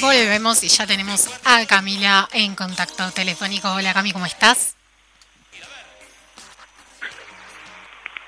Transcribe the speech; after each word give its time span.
Volvemos 0.00 0.62
y 0.62 0.68
ya 0.68 0.86
tenemos 0.86 1.28
a 1.44 1.64
Camila 1.66 2.28
en 2.32 2.54
contacto 2.54 3.10
telefónico. 3.12 3.72
Hola 3.72 3.94
Cami, 3.94 4.12
¿cómo 4.12 4.26
estás? 4.26 4.76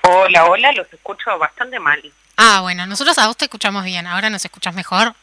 Hola, 0.01 0.45
hola, 0.45 0.71
los 0.71 0.91
escucho 0.91 1.37
bastante 1.37 1.79
mal. 1.79 2.01
Ah, 2.37 2.61
bueno, 2.61 2.85
nosotros 2.87 3.17
a 3.19 3.27
vos 3.27 3.37
te 3.37 3.45
escuchamos 3.45 3.83
bien. 3.83 4.07
¿Ahora 4.07 4.29
nos 4.29 4.43
escuchas 4.43 4.73
mejor? 4.73 5.13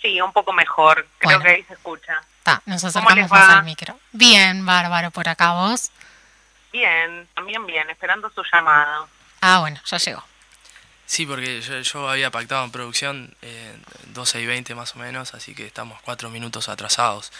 Sí, 0.00 0.20
un 0.20 0.32
poco 0.32 0.52
mejor. 0.52 1.06
Creo 1.18 1.40
que 1.40 1.48
ahí 1.48 1.62
se 1.64 1.74
escucha. 1.74 2.22
Está, 2.38 2.62
nos 2.66 2.84
acercamos 2.84 3.30
más 3.30 3.50
al 3.56 3.64
micro. 3.64 3.98
Bien, 4.12 4.64
bárbaro, 4.64 5.10
por 5.10 5.28
acá 5.28 5.52
vos. 5.52 5.90
Bien, 6.72 7.26
también 7.34 7.66
bien, 7.66 7.90
esperando 7.90 8.30
su 8.30 8.42
llamada. 8.52 9.06
Ah, 9.40 9.60
bueno, 9.60 9.80
ya 9.84 9.96
llegó. 9.96 10.22
Sí, 11.06 11.24
porque 11.24 11.60
yo, 11.60 12.10
había 12.10 12.30
pactado 12.30 12.64
en 12.64 12.72
producción 12.72 13.32
eh, 13.40 13.76
12 14.12 14.40
y 14.40 14.46
20 14.46 14.74
más 14.74 14.96
o 14.96 14.98
menos, 14.98 15.34
así 15.34 15.54
que 15.54 15.64
estamos 15.64 16.00
cuatro 16.02 16.30
minutos 16.30 16.68
atrasados. 16.68 17.32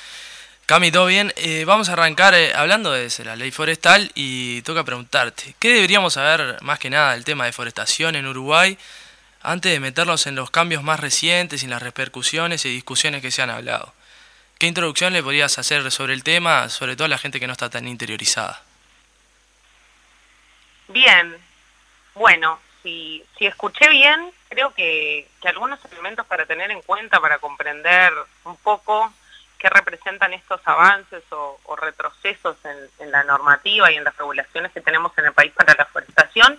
Cami, 0.66 0.90
¿todo 0.93 1.07
bien? 1.07 1.32
Eh, 1.36 1.64
vamos 1.64 1.88
a 1.88 1.93
arrancar 1.93 2.34
eh, 2.34 2.52
hablando 2.54 2.93
de 2.93 3.10
la 3.24 3.36
ley 3.36 3.50
forestal 3.50 4.10
y 4.14 4.62
toca 4.62 4.84
preguntarte, 4.84 5.54
¿qué 5.58 5.72
deberíamos 5.74 6.14
saber 6.14 6.58
más 6.62 6.79
que 6.79 6.90
nada 6.90 7.12
del 7.12 7.24
tema 7.24 7.44
de 7.44 7.50
deforestación 7.50 8.16
en 8.16 8.26
Uruguay 8.26 8.79
antes 9.43 9.72
de 9.72 9.80
meternos 9.80 10.26
en 10.26 10.36
los 10.36 10.50
cambios 10.50 10.82
más 10.82 10.98
recientes 11.00 11.62
y 11.62 11.66
en 11.66 11.71
las 11.71 11.82
repercusiones 11.82 12.64
y 12.64 12.71
discusiones 12.71 13.21
que 13.22 13.30
se 13.30 13.43
han 13.43 13.50
hablado? 13.50 13.94
¿Qué 14.58 14.66
introducción 14.66 15.12
le 15.12 15.22
podrías 15.22 15.58
hacer 15.58 15.90
sobre 15.90 16.14
el 16.14 16.22
tema, 16.22 16.68
sobre 16.68 16.96
todo 16.96 17.07
a 17.07 17.08
la 17.08 17.18
gente 17.18 17.38
que 17.40 17.46
no 17.46 17.52
está 17.52 17.68
tan 17.68 17.86
interiorizada? 17.86 18.62
Bien, 20.88 21.36
bueno, 22.14 22.58
si, 22.86 23.46
escuché 23.46 23.89
bien, 23.89 24.31
creo 24.49 24.72
que, 24.72 25.29
que 25.40 25.49
algunos 25.49 25.85
elementos 25.90 26.25
para 26.27 26.46
tener 26.46 26.71
en 26.71 26.82
cuenta, 26.82 27.21
para 27.21 27.39
comprender 27.39 28.13
un 28.44 28.57
poco 28.58 29.13
qué 29.58 29.68
representan 29.68 30.32
estos 30.35 30.61
avances 30.64 31.22
o, 31.30 31.58
retrocesos 31.77 32.56
en, 32.98 33.10
la 33.10 33.25
normativa 33.25 33.91
y 33.91 33.97
en 33.97 34.05
las 34.05 34.16
regulaciones 34.16 34.72
que 34.72 34.80
tenemos 34.80 35.12
en 35.19 35.27
el 35.27 35.33
país 35.33 35.52
para 35.52 35.75
la 35.75 35.84
forestación, 35.86 36.58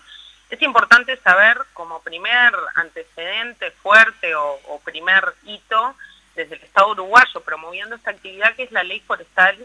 es 0.49 0.61
importante 0.61 1.17
saber 1.17 1.57
como 1.73 2.01
primer 2.01 2.53
antecedente 2.75 3.71
fuerte 3.71 4.35
o, 4.35 4.81
primer 4.83 5.33
hito 5.43 5.95
desde 6.35 6.55
el 6.55 6.63
Estado 6.63 6.91
uruguayo 6.91 7.41
promoviendo 7.41 7.95
esta 7.95 8.11
actividad 8.11 8.55
que 8.55 8.63
es 8.63 8.71
la 8.71 8.83
ley 8.83 8.99
forestal 9.01 9.57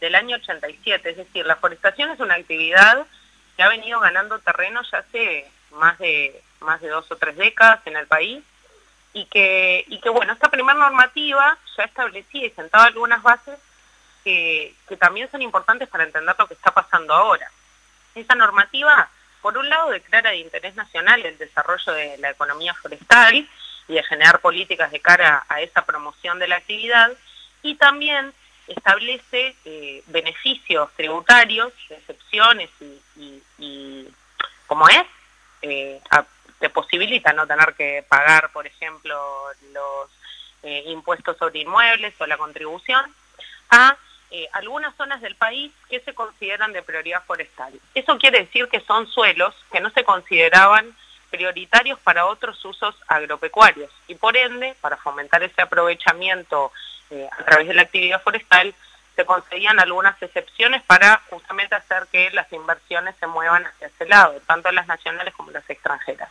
del 0.00 0.14
año 0.14 0.36
87. 0.36 1.10
Es 1.10 1.16
decir, 1.16 1.46
la 1.46 1.56
forestación 1.56 2.10
es 2.10 2.20
una 2.20 2.34
actividad 2.34 3.06
que 3.56 3.62
ha 3.62 3.68
venido 3.68 4.00
ganando 4.00 4.38
terreno 4.40 4.80
ya 4.90 4.98
hace 4.98 5.48
más 5.74 5.98
de, 5.98 6.42
más 6.60 6.80
de 6.80 6.88
dos 6.88 7.10
o 7.10 7.16
tres 7.16 7.36
décadas 7.36 7.80
en 7.86 7.96
el 7.96 8.06
país 8.06 8.42
y 9.12 9.26
que, 9.26 9.84
y 9.88 10.00
que 10.00 10.08
bueno, 10.08 10.32
esta 10.32 10.50
primera 10.50 10.78
normativa 10.78 11.56
ya 11.76 11.84
establecía 11.84 12.46
y 12.46 12.50
sentaba 12.50 12.84
algunas 12.86 13.22
bases 13.22 13.58
que, 14.24 14.74
que 14.88 14.96
también 14.96 15.30
son 15.30 15.42
importantes 15.42 15.88
para 15.88 16.04
entender 16.04 16.34
lo 16.38 16.46
que 16.46 16.54
está 16.54 16.72
pasando 16.72 17.14
ahora. 17.14 17.50
Esa 18.14 18.34
normativa, 18.34 19.08
por 19.42 19.56
un 19.58 19.68
lado, 19.68 19.90
declara 19.90 20.30
de 20.30 20.38
interés 20.38 20.74
nacional 20.74 21.24
el 21.24 21.36
desarrollo 21.38 21.92
de 21.92 22.18
la 22.18 22.30
economía 22.30 22.74
forestal 22.74 23.48
y 23.86 23.94
de 23.94 24.02
generar 24.02 24.40
políticas 24.40 24.90
de 24.90 25.00
cara 25.00 25.44
a 25.48 25.60
esa 25.60 25.84
promoción 25.84 26.38
de 26.38 26.48
la 26.48 26.56
actividad, 26.56 27.12
y 27.62 27.74
también 27.76 28.32
establece 28.66 29.56
eh, 29.64 30.02
beneficios 30.06 30.90
tributarios, 30.96 31.72
excepciones 31.90 32.70
y, 32.80 33.42
y, 33.58 34.08
como 34.66 34.88
es, 34.88 35.02
eh, 35.64 36.00
te 36.58 36.70
posibilita 36.70 37.32
no 37.32 37.46
tener 37.46 37.74
que 37.74 38.04
pagar, 38.08 38.50
por 38.52 38.66
ejemplo, 38.66 39.14
los 39.72 40.10
eh, 40.62 40.84
impuestos 40.86 41.36
sobre 41.36 41.60
inmuebles 41.60 42.14
o 42.20 42.26
la 42.26 42.36
contribución, 42.36 43.02
a 43.70 43.96
eh, 44.30 44.48
algunas 44.52 44.94
zonas 44.96 45.20
del 45.20 45.36
país 45.36 45.72
que 45.88 46.00
se 46.00 46.14
consideran 46.14 46.72
de 46.72 46.82
prioridad 46.82 47.22
forestal. 47.24 47.72
Eso 47.94 48.18
quiere 48.18 48.40
decir 48.40 48.68
que 48.68 48.80
son 48.80 49.06
suelos 49.06 49.54
que 49.72 49.80
no 49.80 49.90
se 49.90 50.04
consideraban 50.04 50.94
prioritarios 51.30 51.98
para 52.00 52.26
otros 52.26 52.64
usos 52.64 52.94
agropecuarios 53.08 53.90
y 54.06 54.14
por 54.14 54.36
ende, 54.36 54.74
para 54.80 54.96
fomentar 54.96 55.42
ese 55.42 55.62
aprovechamiento 55.62 56.72
eh, 57.10 57.28
a 57.30 57.44
través 57.44 57.68
de 57.68 57.74
la 57.74 57.82
actividad 57.82 58.22
forestal, 58.22 58.74
se 59.16 59.24
concedían 59.24 59.78
algunas 59.78 60.20
excepciones 60.20 60.82
para 60.82 61.22
justamente 61.30 61.74
hacer 61.74 62.06
que 62.10 62.30
las 62.30 62.52
inversiones 62.52 63.14
se 63.20 63.26
muevan 63.26 63.64
hacia 63.66 63.86
ese 63.86 64.06
lado, 64.06 64.40
tanto 64.46 64.70
las 64.72 64.86
nacionales 64.86 65.34
como 65.34 65.50
las 65.50 65.68
extranjeras. 65.68 66.28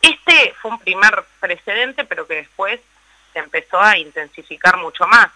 Este 0.00 0.54
fue 0.60 0.70
un 0.72 0.78
primer 0.78 1.24
precedente, 1.40 2.04
pero 2.04 2.26
que 2.26 2.36
después 2.36 2.80
se 3.32 3.38
empezó 3.38 3.80
a 3.80 3.98
intensificar 3.98 4.76
mucho 4.76 5.06
más. 5.06 5.30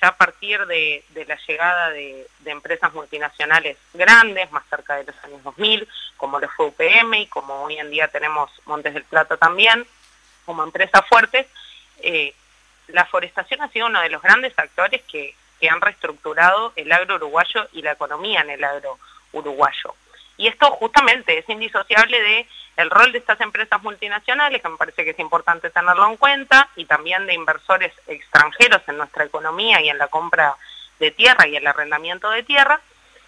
Ya 0.00 0.08
a 0.08 0.16
partir 0.16 0.66
de, 0.66 1.04
la 1.28 1.38
llegada 1.46 1.90
de, 1.90 2.26
empresas 2.46 2.92
multinacionales 2.92 3.76
grandes, 3.92 4.50
más 4.50 4.64
cerca 4.68 4.96
de 4.96 5.04
los 5.04 5.24
años 5.24 5.42
2000, 5.44 5.88
como 6.16 6.40
lo 6.40 6.48
fue 6.48 6.66
UPM 6.66 7.14
y 7.14 7.26
como 7.26 7.62
hoy 7.62 7.78
en 7.78 7.90
día 7.90 8.08
tenemos 8.08 8.50
Montes 8.64 8.94
del 8.94 9.04
Plata 9.04 9.36
también, 9.36 9.86
como 10.44 10.64
empresas 10.64 11.02
fuertes, 11.08 11.46
eh, 11.98 12.34
la 12.88 13.04
forestación 13.04 13.62
ha 13.62 13.68
sido 13.68 13.86
uno 13.86 14.00
de 14.00 14.10
los 14.10 14.22
grandes 14.22 14.58
actores 14.58 15.02
que, 15.02 15.36
que 15.62 15.70
han 15.70 15.80
reestructurado 15.80 16.72
el 16.74 16.90
agro 16.90 17.14
uruguayo 17.14 17.68
y 17.70 17.82
la 17.82 17.92
economía 17.92 18.40
en 18.40 18.50
el 18.50 18.64
agro 18.64 18.98
uruguayo. 19.30 19.94
Y 20.36 20.48
esto 20.48 20.66
justamente 20.72 21.38
es 21.38 21.48
indisociable 21.48 22.20
de 22.20 22.48
el 22.78 22.90
rol 22.90 23.12
de 23.12 23.18
estas 23.18 23.40
empresas 23.40 23.80
multinacionales, 23.80 24.60
que 24.60 24.68
me 24.68 24.76
parece 24.76 25.04
que 25.04 25.10
es 25.10 25.18
importante 25.20 25.70
tenerlo 25.70 26.08
en 26.08 26.16
cuenta, 26.16 26.68
y 26.74 26.84
también 26.86 27.26
de 27.26 27.34
inversores 27.34 27.92
extranjeros 28.08 28.82
en 28.88 28.96
nuestra 28.96 29.24
economía 29.24 29.80
y 29.80 29.88
en 29.88 29.98
la 29.98 30.08
compra 30.08 30.56
de 30.98 31.12
tierra 31.12 31.46
y 31.46 31.54
el 31.54 31.64
arrendamiento 31.64 32.28
de 32.30 32.42
tierra. 32.42 32.80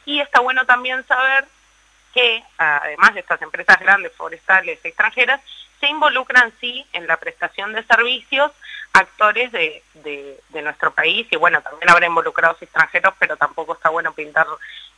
Y 0.04 0.18
está 0.18 0.40
bueno 0.40 0.66
también 0.66 1.06
saber 1.06 1.44
que, 2.12 2.42
además 2.58 3.14
de 3.14 3.20
estas 3.20 3.40
empresas 3.42 3.78
grandes 3.78 4.10
forestales 4.16 4.84
extranjeras, 4.84 5.40
se 5.84 5.90
involucran 5.90 6.50
sí 6.60 6.86
en 6.94 7.06
la 7.06 7.18
prestación 7.18 7.74
de 7.74 7.82
servicios 7.82 8.50
actores 8.94 9.52
de, 9.52 9.82
nuestro 10.62 10.92
país 10.92 11.26
y 11.30 11.36
bueno, 11.36 11.60
también 11.60 11.90
habrá 11.90 12.06
involucrados 12.06 12.62
extranjeros, 12.62 13.12
pero 13.18 13.36
tampoco 13.36 13.74
está 13.74 13.90
bueno 13.90 14.14
pintar 14.14 14.46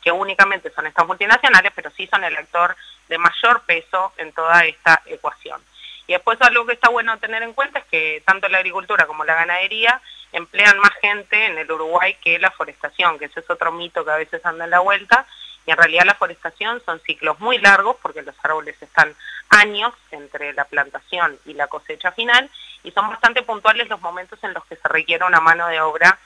que 0.01 0.11
únicamente 0.11 0.69
son 0.69 0.87
estas 0.87 1.05
multinacionales, 1.05 1.73
pero 1.75 1.91
sí 1.91 2.07
son 2.07 2.23
el 2.23 2.37
actor 2.37 2.73
de 3.09 3.17
mayor 3.17 3.63
peso 3.65 4.13
en 4.15 4.31
toda 4.31 4.63
esta 4.63 5.01
ecuación. 5.07 5.59
Y 6.05 6.13
después 6.13 6.41
algo 6.41 6.65
que 6.65 6.73
está 6.73 6.87
bueno 6.87 7.17
tener 7.17 7.43
en 7.43 7.51
cuenta 7.51 7.79
es 7.79 7.85
que 7.85 8.23
tanto 8.25 8.47
la 8.47 8.59
agricultura 8.59 9.05
como 9.07 9.25
la 9.25 9.35
ganadería 9.35 9.99
emplean 10.31 10.79
más 10.79 10.93
gente 11.01 11.47
en 11.47 11.57
el 11.57 11.69
Uruguay 11.69 12.15
que 12.23 12.39
la 12.39 12.51
forestación, 12.51 13.19
que 13.19 13.25
ese 13.25 13.41
es 13.41 13.49
otro 13.49 13.73
mito 13.73 14.05
que 14.05 14.11
a 14.11 14.17
veces 14.17 14.45
anda 14.45 14.63
en 14.63 14.71
la 14.71 14.79
vuelta, 14.79 15.25
y 15.67 15.71
en 15.71 15.77
realidad 15.77 16.05
la 16.05 16.15
forestación 16.15 16.81
son 16.85 16.99
ciclos 17.01 17.39
muy 17.41 17.57
largos 17.57 17.97
porque 18.01 18.21
los 18.21 18.35
árboles 18.41 18.81
están 18.81 19.13
años 19.49 19.93
entre 20.11 20.53
la 20.53 20.63
plantación 20.63 21.37
y 21.45 21.53
la 21.53 21.67
cosecha 21.67 22.11
final 22.13 22.49
y 22.83 22.91
son 22.91 23.09
bastante 23.09 23.41
puntuales 23.43 23.89
los 23.89 23.99
momentos 23.99 24.41
en 24.43 24.53
los 24.53 24.65
que 24.65 24.77
se 24.77 24.87
requiere 24.87 25.25
una 25.25 25.41
mano 25.41 25.67
de 25.67 25.81
obra 25.81 26.17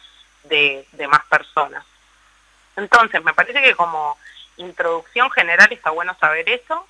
de, 0.44 0.86
más 1.10 1.26
personas. 1.26 1.84
Entonces, 2.76 3.24
me 3.24 3.34
parece 3.34 3.62
que 3.64 3.76
como 3.76 4.16
introducción 4.58 5.32
general 5.32 5.72
está 5.72 5.90
bueno 5.90 6.16
saber 6.20 6.48
eso, 6.48 6.88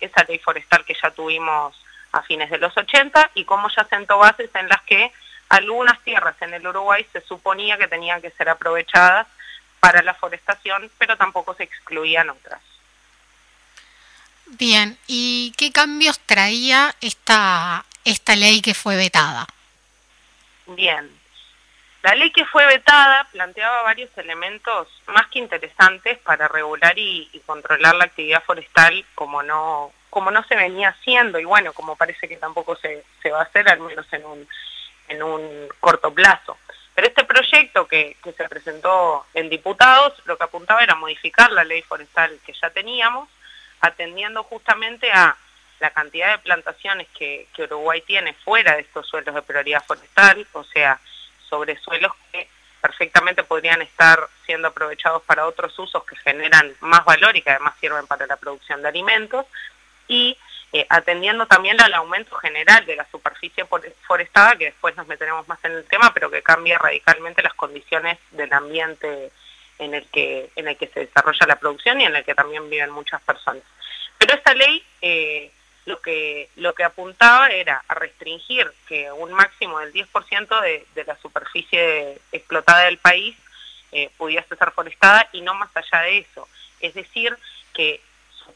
esa 0.00 0.24
ley 0.24 0.38
forestal 0.38 0.86
que 0.86 0.96
ya 1.00 1.10
tuvimos 1.10 1.84
a 2.12 2.22
fines 2.22 2.48
de 2.48 2.58
los 2.58 2.74
80 2.74 3.32
y 3.34 3.44
cómo 3.44 3.68
ya 3.68 3.84
sentó 3.84 4.16
bases 4.16 4.50
en 4.54 4.68
las 4.68 4.80
que 4.82 5.12
algunas 5.50 6.00
tierras 6.00 6.40
en 6.40 6.54
el 6.54 6.66
Uruguay 6.66 7.06
se 7.12 7.20
suponía 7.20 7.76
que 7.76 7.88
tenían 7.88 8.22
que 8.22 8.30
ser 8.30 8.48
aprovechadas 8.48 9.26
para 9.80 10.02
la 10.02 10.14
forestación, 10.14 10.90
pero 10.98 11.16
tampoco 11.16 11.54
se 11.54 11.64
excluían 11.64 12.30
otras. 12.30 12.60
Bien, 14.46 14.98
¿y 15.06 15.52
qué 15.56 15.72
cambios 15.72 16.18
traía 16.20 16.94
esta, 17.00 17.84
esta 18.04 18.36
ley 18.36 18.60
que 18.60 18.74
fue 18.74 18.96
vetada? 18.96 19.46
Bien, 20.66 21.10
la 22.02 22.14
ley 22.14 22.30
que 22.32 22.46
fue 22.46 22.66
vetada 22.66 23.28
planteaba 23.30 23.82
varios 23.82 24.10
elementos 24.16 24.88
más 25.06 25.26
que 25.28 25.38
interesantes 25.38 26.18
para 26.18 26.48
regular 26.48 26.98
y, 26.98 27.28
controlar 27.44 27.94
la 27.94 28.04
actividad 28.04 28.42
forestal 28.42 29.04
como 29.14 29.42
no, 29.42 29.92
como 30.08 30.30
no 30.30 30.42
se 30.44 30.56
venía 30.56 30.90
haciendo 30.90 31.38
y 31.38 31.44
bueno, 31.44 31.72
como 31.72 31.96
parece 31.96 32.28
que 32.28 32.36
tampoco 32.36 32.76
se, 32.76 33.04
se 33.22 33.30
va 33.30 33.40
a 33.40 33.44
hacer, 33.44 33.68
al 33.68 33.80
menos 33.80 34.06
en 34.12 34.24
un, 34.24 34.48
en 35.08 35.22
un 35.22 35.68
corto 35.78 36.12
plazo. 36.12 36.56
Que, 37.88 38.16
se 38.36 38.48
presentó 38.48 39.26
en 39.32 39.48
diputados 39.48 40.12
lo 40.26 40.36
que 40.36 40.44
apuntaba 40.44 40.82
era 40.82 40.94
modificar 40.94 41.50
la 41.52 41.64
ley 41.64 41.82
forestal 41.82 42.38
que 42.44 42.52
ya 42.52 42.70
teníamos, 42.70 43.28
atendiendo 43.80 44.42
justamente 44.42 45.10
a 45.10 45.36
la 45.78 45.90
cantidad 45.90 46.32
de 46.32 46.42
plantaciones 46.42 47.08
que, 47.16 47.46
Uruguay 47.58 48.02
tiene 48.02 48.34
fuera 48.34 48.74
de 48.74 48.82
estos 48.82 49.06
suelos 49.06 49.34
de 49.34 49.42
prioridad 49.42 49.84
forestal, 49.84 50.46
o 50.52 50.64
sea, 50.64 51.00
sobre 51.48 51.78
suelos 51.78 52.12
que 52.32 52.48
perfectamente 52.80 53.44
podrían 53.44 53.82
estar 53.82 54.28
siendo 54.44 54.68
aprovechados 54.68 55.22
para 55.22 55.46
otros 55.46 55.78
usos 55.78 56.04
que 56.04 56.16
generan 56.16 56.74
más 56.80 57.04
valor 57.04 57.36
y 57.36 57.42
que 57.42 57.50
además 57.50 57.74
sirven 57.80 58.06
para 58.06 58.26
la 58.26 58.36
producción 58.36 58.82
de 58.82 58.88
alimentos, 58.88 59.46
y 60.08 60.36
eh, 60.72 60.86
atendiendo 60.88 61.46
también 61.46 61.80
al 61.80 61.94
aumento 61.94 62.36
general 62.36 62.86
de 62.86 62.96
la 62.96 63.06
superficie 63.10 63.66
forestada, 64.06 64.56
que 64.56 64.66
después 64.66 64.96
nos 64.96 65.06
meteremos 65.08 65.46
más 65.48 65.58
en 65.64 65.72
el 65.72 65.84
tema, 65.84 66.14
pero 66.14 66.30
que 66.30 66.42
cambia 66.42 66.78
radicalmente 66.78 67.42
las 67.42 67.54
condiciones 67.54 68.18
del 68.30 68.52
ambiente 68.52 69.32
en 69.78 69.94
el 69.94 70.06
que, 70.06 70.50
en 70.54 70.68
el 70.68 70.76
que 70.76 70.86
se 70.88 71.00
desarrolla 71.00 71.46
la 71.46 71.56
producción 71.56 72.00
y 72.00 72.04
en 72.04 72.14
el 72.14 72.24
que 72.24 72.34
también 72.34 72.70
viven 72.70 72.90
muchas 72.90 73.20
personas. 73.22 73.64
Pero 74.18 74.34
esta 74.34 74.54
ley 74.54 74.84
eh, 75.02 75.50
lo, 75.86 76.00
que, 76.00 76.50
lo 76.56 76.74
que 76.74 76.84
apuntaba 76.84 77.48
era 77.48 77.82
a 77.88 77.94
restringir 77.94 78.70
que 78.86 79.10
un 79.10 79.32
máximo 79.32 79.80
del 79.80 79.92
10% 79.92 80.60
de, 80.60 80.86
de, 80.94 81.04
la 81.04 81.16
superficie 81.16 82.20
explotada 82.30 82.84
del 82.84 82.98
país 82.98 83.36
eh, 83.90 84.10
pudiese 84.16 84.54
ser 84.54 84.70
forestada 84.70 85.28
y 85.32 85.40
no 85.40 85.54
más 85.54 85.70
allá 85.74 86.02
de 86.02 86.18
eso. 86.18 86.46
Es 86.78 86.94
decir, 86.94 87.36
que 87.74 88.00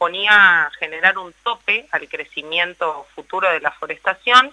suponía 0.04 0.70
generar 0.78 1.16
un 1.16 1.32
tope 1.42 1.86
al 1.90 2.06
crecimiento 2.10 3.06
futuro 3.14 3.50
de 3.50 3.60
la 3.60 3.70
forestación, 3.70 4.52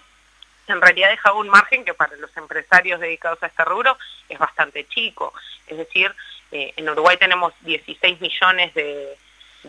en 0.66 0.80
realidad 0.80 1.10
dejaba 1.10 1.36
un 1.38 1.50
margen 1.50 1.84
que 1.84 1.92
para 1.92 2.16
los 2.16 2.34
empresarios 2.38 2.98
dedicados 3.00 3.42
a 3.42 3.48
este 3.48 3.62
rubro 3.62 3.98
es 4.30 4.38
bastante 4.38 4.88
chico. 4.88 5.34
Es 5.66 5.76
decir, 5.76 6.10
eh, 6.52 6.72
en 6.74 6.88
Uruguay 6.88 7.18
tenemos 7.18 7.52
16 7.60 8.18
millones 8.22 8.72
de, 8.72 9.18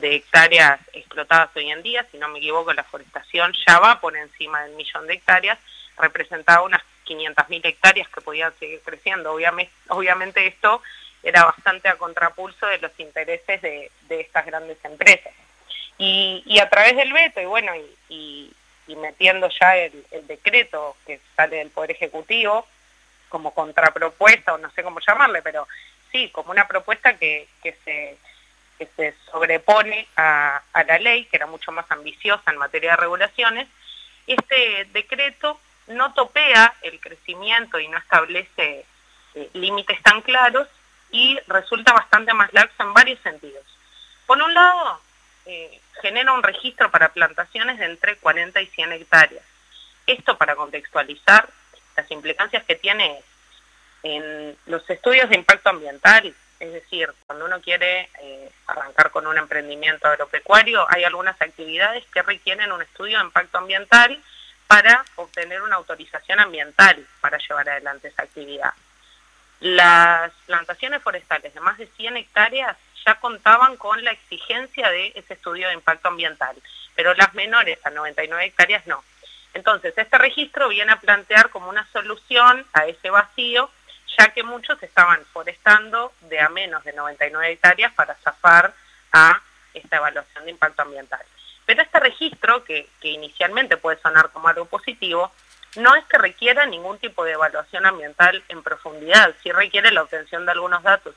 hectáreas 0.01 0.79
explotadas 0.93 1.49
hoy 1.53 1.69
en 1.69 1.83
día, 1.83 2.05
si 2.09 2.17
no 2.17 2.29
me 2.29 2.39
equivoco 2.39 2.71
la 2.71 2.85
forestación 2.85 3.51
ya 3.67 3.77
va 3.79 3.99
por 3.99 4.15
encima 4.15 4.63
del 4.63 4.75
millón 4.75 5.05
de 5.05 5.15
hectáreas, 5.15 5.59
representaba 5.97 6.63
unas 6.63 6.81
500.000 7.05 7.65
hectáreas 7.65 8.07
que 8.07 8.21
podían 8.21 8.53
seguir 8.57 8.79
creciendo. 8.85 9.33
Obviamente 9.89 10.47
esto 10.47 10.81
era 11.21 11.43
bastante 11.43 11.89
a 11.89 11.97
contrapulso 11.97 12.67
de 12.67 12.77
los 12.77 12.97
intereses 12.99 13.61
de 13.61 13.91
estas 14.09 14.45
grandes 14.45 14.77
empresas. 14.85 15.33
Y, 15.97 16.59
a 16.59 16.69
través 16.69 16.95
del 16.95 17.13
veto, 17.13 17.39
y 17.39 17.45
bueno, 17.45 17.71
y, 18.09 18.53
metiendo 18.97 19.49
ya 19.49 19.75
el, 19.77 20.05
decreto 20.27 20.95
que 21.05 21.19
sale 21.35 21.57
del 21.57 21.69
Poder 21.69 21.91
Ejecutivo 21.91 22.67
como 23.29 23.53
contrapropuesta, 23.53 24.53
o 24.53 24.57
no 24.57 24.69
sé 24.71 24.83
cómo 24.83 24.99
llamarle, 24.99 25.41
pero 25.41 25.67
sí, 26.11 26.29
como 26.29 26.51
una 26.51 26.67
propuesta 26.67 27.17
que, 27.17 27.47
se, 27.63 28.17
se 28.95 29.15
sobrepone 29.31 30.07
a, 30.15 30.61
la 30.87 30.99
ley, 30.99 31.25
que 31.25 31.37
era 31.37 31.47
mucho 31.47 31.71
más 31.71 31.89
ambiciosa 31.89 32.51
en 32.51 32.57
materia 32.57 32.91
de 32.91 32.97
regulaciones, 32.97 33.67
este 34.27 34.85
decreto 34.93 35.59
no 35.87 36.13
topea 36.13 36.73
el 36.81 36.99
crecimiento 36.99 37.79
y 37.79 37.87
no 37.87 37.97
establece 37.97 38.85
eh, 39.35 39.49
límites 39.53 40.01
tan 40.01 40.21
claros 40.21 40.67
y 41.11 41.39
resulta 41.47 41.93
bastante 41.93 42.33
más 42.33 42.51
laxo 42.53 42.83
en 42.83 42.93
varios 42.93 43.19
sentidos. 43.19 43.63
Por 44.25 44.41
un 44.41 44.53
lado, 44.53 44.99
eh, 45.45 45.79
genera 46.01 46.33
un 46.33 46.43
registro 46.43 46.89
para 46.91 47.13
plantaciones 47.13 47.79
de 47.79 47.85
entre 47.85 48.17
40 48.17 48.61
y 48.61 48.67
100 48.67 48.93
hectáreas. 48.93 49.43
Esto 50.07 50.37
para 50.37 50.55
contextualizar 50.55 51.47
las 51.95 52.09
implicancias 52.11 52.63
que 52.63 52.75
tiene 52.75 53.21
en 54.03 54.57
los 54.65 54.87
estudios 54.89 55.29
de 55.29 55.35
impacto 55.35 55.69
ambiental, 55.69 56.33
es 56.59 56.73
decir, 56.73 57.09
cuando 57.25 57.45
uno 57.45 57.61
quiere 57.61 58.09
eh, 58.21 58.51
arrancar 58.67 59.11
con 59.11 59.27
un 59.27 59.37
emprendimiento 59.37 60.07
agropecuario, 60.07 60.85
hay 60.89 61.03
algunas 61.03 61.41
actividades 61.41 62.05
que 62.07 62.21
requieren 62.21 62.71
un 62.71 62.81
estudio 62.81 63.17
de 63.17 63.25
impacto 63.25 63.57
ambiental 63.57 64.21
para 64.67 65.05
obtener 65.15 65.61
una 65.61 65.75
autorización 65.75 66.39
ambiental 66.39 67.05
para 67.21 67.37
llevar 67.37 67.69
adelante 67.69 68.07
esa 68.07 68.23
actividad. 68.23 68.73
Las 69.63 70.33
plantaciones 70.45 71.01
forestales 71.01 71.53
de 71.53 71.61
más 71.61 71.77
de 71.77 71.87
100 71.87 72.17
hectáreas 72.17 72.75
ya 73.05 73.15
contaban 73.15 73.77
con 73.77 74.03
la 74.03 74.11
exigencia 74.11 74.89
de 74.89 75.13
ese 75.15 75.35
estudio 75.35 75.69
de 75.69 75.73
impacto 75.73 76.09
ambiental, 76.09 76.53
pero 76.95 77.13
las 77.13 77.33
menores 77.33 77.79
a 77.85 77.89
99 77.89 78.45
hectáreas 78.45 78.85
no. 78.87 79.01
Entonces, 79.53 79.93
este 79.95 80.17
registro 80.17 80.67
viene 80.67 80.91
a 80.91 80.99
plantear 80.99 81.49
como 81.49 81.69
una 81.69 81.87
solución 81.93 82.65
a 82.73 82.87
ese 82.87 83.09
vacío, 83.09 83.71
ya 84.17 84.33
que 84.33 84.43
muchos 84.43 84.83
estaban 84.83 85.23
forestando 85.31 86.11
de 86.23 86.41
a 86.41 86.49
menos 86.49 86.83
de 86.83 86.91
99 86.91 87.53
hectáreas 87.53 87.93
para 87.93 88.15
zafar 88.15 88.73
a 89.13 89.41
esta 89.73 89.95
evaluación 89.95 90.43
de 90.43 90.51
impacto 90.51 90.81
ambiental. 90.81 91.21
Pero 91.65 91.83
este 91.83 92.01
registro, 92.01 92.65
que, 92.65 92.89
inicialmente 93.03 93.77
puede 93.77 93.97
sonar 94.01 94.29
como 94.31 94.49
algo 94.49 94.65
positivo, 94.65 95.31
no 95.75 95.95
es 95.95 96.05
que 96.05 96.17
requiera 96.17 96.65
ningún 96.65 96.99
tipo 96.99 97.23
de 97.23 97.33
evaluación 97.33 97.85
ambiental 97.85 98.43
en 98.49 98.63
profundidad, 98.63 99.33
sí 99.41 99.51
requiere 99.51 99.91
la 99.91 100.03
obtención 100.03 100.45
de 100.45 100.51
algunos 100.51 100.83
datos 100.83 101.15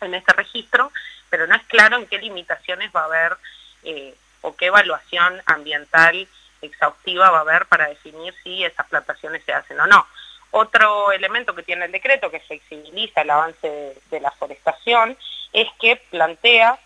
en 0.00 0.14
este 0.14 0.32
registro, 0.32 0.92
pero 1.28 1.46
no 1.46 1.54
es 1.54 1.62
claro 1.64 1.96
en 1.96 2.06
qué 2.06 2.18
limitaciones 2.18 2.90
va 2.94 3.02
a 3.02 3.04
haber 3.04 3.36
eh, 3.84 4.14
o 4.42 4.56
qué 4.56 4.66
evaluación 4.66 5.40
ambiental 5.46 6.28
exhaustiva 6.62 7.30
va 7.30 7.38
a 7.38 7.42
haber 7.42 7.66
para 7.66 7.88
definir 7.88 8.34
si 8.42 8.64
esas 8.64 8.86
plantaciones 8.88 9.42
se 9.44 9.52
hacen 9.52 9.80
o 9.80 9.86
no. 9.86 10.06
Otro 10.52 11.12
elemento 11.12 11.54
que 11.54 11.62
tiene 11.62 11.84
el 11.84 11.92
decreto 11.92 12.30
que 12.30 12.40
flexibiliza 12.40 13.22
el 13.22 13.30
avance 13.30 13.94
de, 14.10 14.20
la 14.20 14.30
forestación 14.32 15.16
es 15.52 15.68
que 15.80 15.96
plantea 16.10 16.78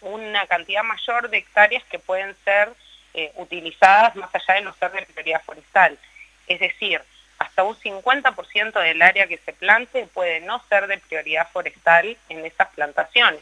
una 0.00 0.46
cantidad 0.46 0.84
mayor 0.84 1.28
de 1.28 1.38
hectáreas 1.38 1.84
que 1.84 1.98
pueden 1.98 2.36
ser 2.44 2.72
eh, 3.12 3.32
utilizadas 3.36 4.14
más 4.16 4.32
allá 4.34 4.54
de 4.54 4.60
no 4.62 4.74
ser 4.74 4.92
de 4.92 5.06
prioridad 5.06 5.42
forestal. 5.42 5.98
Es 6.50 6.58
decir, 6.58 7.00
hasta 7.38 7.62
un 7.62 7.76
50% 7.76 8.82
del 8.82 9.00
área 9.00 9.28
que 9.28 9.38
se 9.38 9.52
plante 9.52 10.08
puede 10.12 10.40
no 10.40 10.60
ser 10.68 10.88
de 10.88 10.98
prioridad 10.98 11.48
forestal 11.52 12.16
en 12.28 12.44
esas 12.44 12.68
plantaciones. 12.70 13.40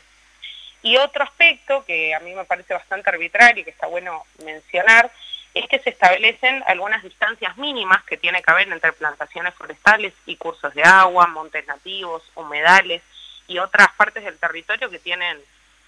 Y 0.82 0.98
otro 0.98 1.24
aspecto 1.24 1.86
que 1.86 2.14
a 2.14 2.20
mí 2.20 2.34
me 2.34 2.44
parece 2.44 2.74
bastante 2.74 3.08
arbitrario 3.08 3.62
y 3.62 3.64
que 3.64 3.70
está 3.70 3.86
bueno 3.86 4.24
mencionar 4.44 5.10
es 5.54 5.66
que 5.68 5.78
se 5.78 5.88
establecen 5.88 6.62
algunas 6.66 7.02
distancias 7.02 7.56
mínimas 7.56 8.04
que 8.04 8.18
tiene 8.18 8.42
que 8.42 8.50
haber 8.50 8.70
entre 8.70 8.92
plantaciones 8.92 9.54
forestales 9.54 10.12
y 10.26 10.36
cursos 10.36 10.74
de 10.74 10.82
agua, 10.82 11.26
montes 11.26 11.66
nativos, 11.66 12.22
humedales 12.34 13.02
y 13.46 13.58
otras 13.58 13.88
partes 13.96 14.22
del 14.22 14.38
territorio 14.38 14.90
que 14.90 14.98
tienen 14.98 15.38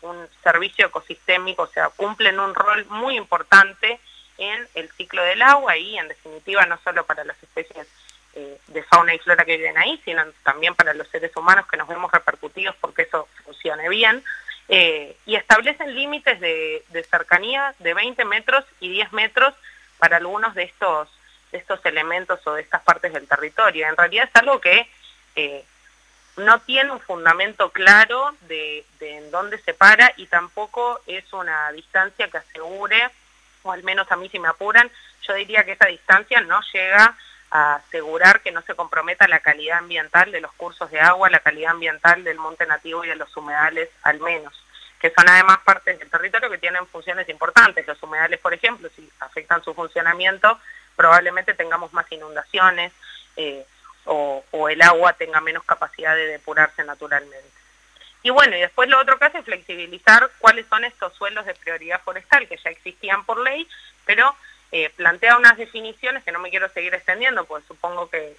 un 0.00 0.26
servicio 0.42 0.86
ecosistémico, 0.86 1.64
o 1.64 1.66
sea, 1.66 1.90
cumplen 1.90 2.40
un 2.40 2.54
rol 2.54 2.86
muy 2.86 3.18
importante 3.18 4.00
en 4.40 4.66
el 4.74 4.90
ciclo 4.92 5.22
del 5.22 5.42
agua 5.42 5.76
y 5.76 5.98
en 5.98 6.08
definitiva 6.08 6.64
no 6.66 6.78
solo 6.82 7.04
para 7.04 7.24
las 7.24 7.40
especies 7.42 7.86
eh, 8.34 8.58
de 8.68 8.82
fauna 8.84 9.14
y 9.14 9.18
flora 9.18 9.44
que 9.44 9.58
viven 9.58 9.76
ahí, 9.76 10.00
sino 10.04 10.24
también 10.42 10.74
para 10.74 10.94
los 10.94 11.06
seres 11.08 11.36
humanos 11.36 11.66
que 11.66 11.76
nos 11.76 11.86
vemos 11.86 12.10
repercutidos 12.10 12.74
porque 12.80 13.02
eso 13.02 13.28
funcione 13.44 13.88
bien, 13.88 14.24
eh, 14.68 15.16
y 15.26 15.34
establecen 15.34 15.94
límites 15.94 16.40
de, 16.40 16.84
cercanía 17.10 17.74
de 17.80 17.92
20 17.92 18.24
metros 18.24 18.64
y 18.78 18.88
10 18.88 19.12
metros 19.12 19.52
para 19.98 20.16
algunos 20.16 20.54
de 20.54 20.62
estos, 20.62 21.08
de 21.52 21.58
estos 21.58 21.84
elementos 21.84 22.40
o 22.46 22.54
de 22.54 22.62
estas 22.62 22.80
partes 22.82 23.12
del 23.12 23.28
territorio. 23.28 23.88
En 23.88 23.96
realidad 23.96 24.30
es 24.32 24.40
algo 24.40 24.60
que 24.60 24.88
eh, 25.36 25.64
no 26.36 26.60
tiene 26.60 26.92
un 26.92 27.00
fundamento 27.00 27.70
claro 27.70 28.34
de, 28.42 28.84
de 29.00 29.16
en 29.18 29.30
dónde 29.30 29.58
se 29.58 29.74
para 29.74 30.14
y 30.16 30.26
tampoco 30.26 31.00
es 31.06 31.30
una 31.32 31.72
distancia 31.72 32.28
que 32.28 32.38
asegure 32.38 33.10
o 33.62 33.72
al 33.72 33.82
menos 33.82 34.10
a 34.10 34.16
mí 34.16 34.28
si 34.28 34.38
me 34.38 34.48
apuran, 34.48 34.90
yo 35.22 35.34
diría 35.34 35.64
que 35.64 35.72
esa 35.72 35.86
distancia 35.86 36.40
no 36.40 36.60
llega 36.72 37.16
a 37.50 37.76
asegurar 37.76 38.40
que 38.40 38.52
no 38.52 38.62
se 38.62 38.74
comprometa 38.74 39.26
la 39.26 39.40
calidad 39.40 39.78
ambiental 39.78 40.30
de 40.30 40.40
los 40.40 40.52
cursos 40.52 40.90
de 40.90 41.00
agua, 41.00 41.30
la 41.30 41.40
calidad 41.40 41.72
ambiental 41.72 42.22
del 42.22 42.38
monte 42.38 42.66
nativo 42.66 43.04
y 43.04 43.08
de 43.08 43.16
los 43.16 43.36
humedales 43.36 43.88
al 44.02 44.20
menos, 44.20 44.64
que 45.00 45.10
son 45.10 45.28
además 45.28 45.58
partes 45.64 45.98
del 45.98 46.08
territorio 46.08 46.50
que 46.50 46.58
tienen 46.58 46.86
funciones 46.86 47.28
importantes. 47.28 47.86
Los 47.86 48.02
humedales, 48.02 48.38
por 48.38 48.54
ejemplo, 48.54 48.88
si 48.94 49.10
afectan 49.20 49.64
su 49.64 49.74
funcionamiento, 49.74 50.60
probablemente 50.94 51.54
tengamos 51.54 51.92
más 51.92 52.10
inundaciones 52.12 52.92
eh, 53.36 53.64
o, 54.04 54.44
o 54.52 54.68
el 54.68 54.80
agua 54.82 55.12
tenga 55.14 55.40
menos 55.40 55.64
capacidad 55.64 56.14
de 56.14 56.26
depurarse 56.26 56.84
naturalmente. 56.84 57.59
Y 58.22 58.30
bueno, 58.30 58.56
y 58.56 58.60
después 58.60 58.88
lo 58.88 59.00
otro 59.00 59.18
que 59.18 59.24
hace 59.24 59.38
es 59.38 59.44
flexibilizar 59.44 60.30
cuáles 60.38 60.66
son 60.66 60.84
estos 60.84 61.14
suelos 61.14 61.46
de 61.46 61.54
prioridad 61.54 62.00
forestal 62.02 62.46
que 62.46 62.58
ya 62.58 62.70
existían 62.70 63.24
por 63.24 63.40
ley, 63.40 63.66
pero 64.04 64.34
eh, 64.72 64.90
plantea 64.90 65.36
unas 65.36 65.56
definiciones 65.56 66.22
que 66.22 66.32
no 66.32 66.38
me 66.38 66.50
quiero 66.50 66.68
seguir 66.68 66.94
extendiendo, 66.94 67.44
pues 67.44 67.64
supongo 67.66 68.08
que, 68.10 68.36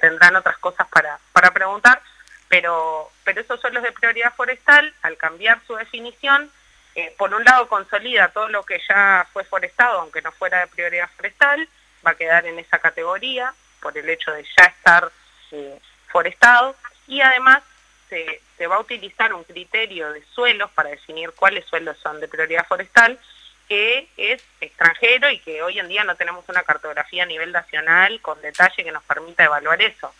tendrán 0.00 0.36
otras 0.36 0.58
cosas 0.58 0.86
para, 0.88 1.18
para 1.32 1.50
preguntar, 1.50 2.02
pero, 2.48 3.10
pero 3.24 3.40
esos 3.40 3.60
suelos 3.60 3.82
de 3.82 3.92
prioridad 3.92 4.34
forestal, 4.34 4.92
al 5.02 5.16
cambiar 5.16 5.60
su 5.66 5.74
definición, 5.76 6.50
eh, 6.94 7.14
por 7.16 7.32
un 7.32 7.42
lado 7.44 7.68
consolida 7.68 8.28
todo 8.28 8.48
lo 8.48 8.64
que 8.64 8.80
ya 8.86 9.26
fue 9.32 9.44
forestado, 9.44 10.00
aunque 10.00 10.20
no 10.20 10.30
fuera 10.32 10.60
de 10.60 10.66
prioridad 10.66 11.08
forestal, 11.16 11.68
va 12.06 12.10
a 12.10 12.16
quedar 12.16 12.44
en 12.46 12.58
esa 12.58 12.78
categoría 12.78 13.54
por 13.80 13.96
el 13.96 14.08
hecho 14.08 14.30
de 14.32 14.44
ya 14.56 14.64
estar 14.66 15.10
eh, 15.52 15.80
forestado, 16.08 16.76
y 17.06 17.20
además 17.22 17.62
se, 18.08 18.66
va 18.66 18.76
a 18.76 18.80
utilizar 18.80 19.32
un 19.32 19.44
criterio 19.44 20.12
de 20.12 20.24
suelos 20.24 20.70
para 20.72 20.90
definir 20.90 21.32
cuáles 21.32 21.64
suelos 21.66 21.96
son 21.98 22.20
de 22.20 22.28
prioridad 22.28 22.66
forestal, 22.66 23.18
que 23.68 24.08
es 24.16 24.42
extranjero 24.60 25.30
y 25.30 25.38
que 25.40 25.62
hoy 25.62 25.78
en 25.78 25.88
día 25.88 26.04
no 26.04 26.16
tenemos 26.16 26.48
una 26.48 26.62
cartografía 26.62 27.24
a 27.24 27.26
nivel 27.26 27.52
nacional 27.52 28.20
con 28.20 28.40
detalle 28.40 28.82
que 28.82 28.92
nos 28.92 29.02
permita 29.04 29.44
evaluar 29.44 29.80
eso. 29.82 30.14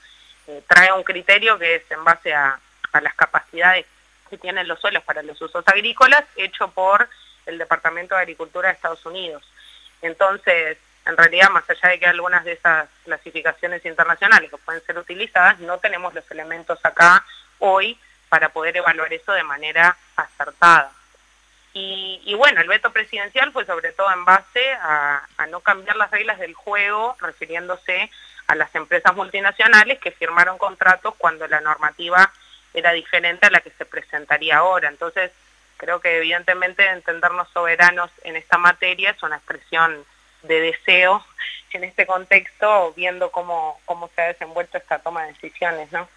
Eh, 0.47 0.63
trae 0.67 0.93
un 0.93 1.03
criterio 1.03 1.59
que 1.59 1.77
es 1.77 1.91
en 1.91 2.05
base 2.05 2.35
a, 2.35 2.59
las 3.01 3.15
capacidades 3.15 3.87
que 4.29 4.39
tienen 4.39 4.67
los 4.67 4.81
suelos 4.81 5.05
para 5.05 5.23
los 5.23 5.41
usos 5.41 5.63
agrícolas, 5.67 6.25
hecho 6.37 6.69
por 6.69 7.09
el 7.47 7.59
Departamento 7.59 8.15
de 8.15 8.23
Agricultura 8.23 8.69
de 8.69 8.75
Estados 8.75 9.05
Unidos. 9.07 9.43
Entonces, 10.03 10.79
en 11.07 11.17
realidad, 11.17 11.51
más 11.51 11.69
allá 11.71 11.91
de 11.91 11.99
que 11.99 12.07
algunas 12.07 12.45
de 12.45 12.53
esas 12.53 12.89
clasificaciones 13.05 13.85
internacionales 13.85 14.51
que 14.51 14.59
pueden 14.59 14.85
ser 14.85 14.99
utilizadas, 14.99 15.59
no 15.61 15.79
tenemos 15.79 16.13
los 16.13 16.31
elementos 16.31 16.79
acá 16.83 17.25
hoy 17.59 17.99
para 18.29 18.51
poder 18.51 18.77
evaluar 18.77 19.13
eso 19.13 19.33
de 19.33 19.43
manera 19.43 19.97
acertada. 20.17 20.93
Y, 21.81 22.35
bueno, 22.35 22.61
el 22.61 22.67
veto 22.67 22.93
presidencial 22.93 23.53
fue 23.53 23.65
sobre 23.65 23.93
todo 23.93 24.11
en 24.13 24.25
base 24.25 24.73
a, 24.81 25.23
no 25.49 25.61
cambiar 25.61 25.95
las 25.97 26.11
reglas 26.11 26.39
del 26.41 26.53
juego, 26.55 27.17
refiriéndose 27.21 28.11
a 28.49 28.57
las 28.57 28.75
empresas 28.75 29.15
multinacionales 29.15 30.01
que 30.01 30.11
firmaron 30.11 30.59
contratos 30.59 31.15
cuando 31.17 31.47
la 31.47 31.61
normativa 31.61 32.33
era 32.75 32.93
diferente 32.93 33.47
a 33.47 33.51
la 33.51 33.61
que 33.61 33.71
se 33.71 33.85
presentaría 33.85 34.57
ahora. 34.57 34.89
Entonces, 34.89 35.31
creo 35.77 36.01
que 36.01 36.17
evidentemente 36.17 36.85
entendernos 36.85 37.49
soberanos 37.51 38.11
en 38.25 38.35
esta 38.35 38.59
materia 38.59 39.11
es 39.11 39.23
una 39.23 39.37
expresión 39.37 40.05
de 40.43 40.61
deseo 40.61 41.25
en 41.73 41.85
este 41.85 42.07
contexto, 42.07 42.93
viendo 42.97 43.31
cómo, 43.31 43.81
cómo 43.85 44.11
se 44.15 44.23
ha 44.23 44.27
desenvuelto 44.29 44.79
esta 44.79 44.99
toma 44.99 45.23
de 45.23 45.33
decisiones, 45.35 45.93
¿no? 45.93 46.09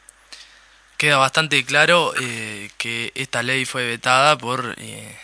Queda 1.01 1.17
bastante 1.17 1.65
claro 1.65 2.13
eh, 2.21 2.69
que 2.77 3.11
esta 3.15 3.41
ley 3.41 3.65
fue 3.65 3.87
vetada 3.87 4.37
por 4.37 4.75
eh, 4.77 5.17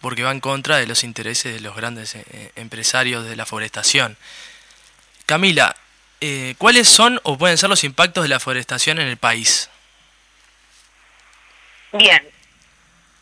porque 0.00 0.22
va 0.22 0.30
en 0.30 0.38
contra 0.38 0.76
de 0.76 0.86
los 0.86 1.02
intereses 1.02 1.52
de 1.52 1.58
los 1.58 1.74
grandes 1.74 2.14
eh, 2.14 2.52
empresarios 2.54 3.26
de 3.26 3.34
la 3.34 3.44
forestación. 3.44 4.16
Camila, 5.26 5.74
¿cuáles 6.56 6.86
son 6.86 7.20
o 7.24 7.36
pueden 7.36 7.58
ser 7.58 7.68
los 7.68 7.82
impactos 7.82 8.22
de 8.22 8.28
la 8.28 8.38
forestación 8.38 9.00
en 9.00 9.08
el 9.08 9.16
país? 9.16 9.68
Bien, 11.90 12.24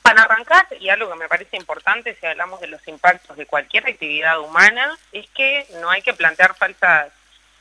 para 0.03 0.25
arrancar, 0.25 0.67
y 0.79 0.91
algo 0.91 1.11
que 1.11 1.17
me 1.17 1.29
parece 1.29 1.57
importante 1.57 2.15
si 2.21 2.27
hablamos 2.27 2.61
de 2.61 2.67
los 2.67 2.87
impactos 2.89 3.39
de 3.39 3.47
cualquier 3.47 3.87
actividad 3.87 4.39
humana, 4.39 4.99
es 5.13 5.27
que 5.31 5.67
no 5.81 5.89
hay 5.89 6.03
que 6.03 6.13
plantear 6.13 6.55
falsas, 6.57 7.11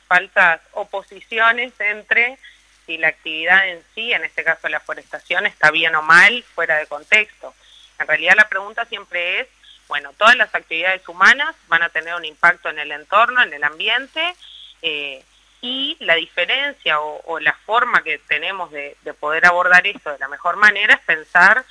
falsas 0.08 0.60
oposiciones 0.72 1.72
entre 1.78 2.38
si 2.86 2.98
la 2.98 3.08
actividad 3.08 3.68
en 3.68 3.82
sí, 3.94 4.12
en 4.12 4.24
este 4.24 4.44
caso 4.44 4.68
la 4.68 4.80
forestación, 4.80 5.46
está 5.46 5.70
bien 5.70 5.94
o 5.94 6.02
mal, 6.02 6.42
fuera 6.54 6.76
de 6.76 6.86
contexto. 6.86 7.54
En 7.98 8.06
realidad 8.06 8.34
la 8.36 8.48
pregunta 8.48 8.84
siempre 8.86 9.40
es, 9.40 9.48
bueno, 9.88 10.12
todas 10.16 10.36
las 10.36 10.54
actividades 10.54 11.06
humanas 11.08 11.54
van 11.68 11.82
a 11.82 11.88
tener 11.88 12.14
un 12.14 12.24
impacto 12.24 12.68
en 12.68 12.78
el 12.78 12.92
entorno, 12.92 13.42
en 13.42 13.52
el 13.52 13.64
ambiente, 13.64 14.34
eh, 14.80 15.24
y 15.60 15.96
la 16.00 16.16
diferencia 16.16 17.00
o, 17.00 17.38
la 17.38 17.52
forma 17.52 18.02
que 18.02 18.18
tenemos 18.18 18.72
de, 18.72 18.96
de 19.02 19.14
poder 19.14 19.46
abordar 19.46 19.86
esto 19.86 20.10
de 20.10 20.18
la 20.18 20.26
mejor 20.26 20.56
manera 20.56 20.94
es 20.94 21.00
pensar 21.02 21.64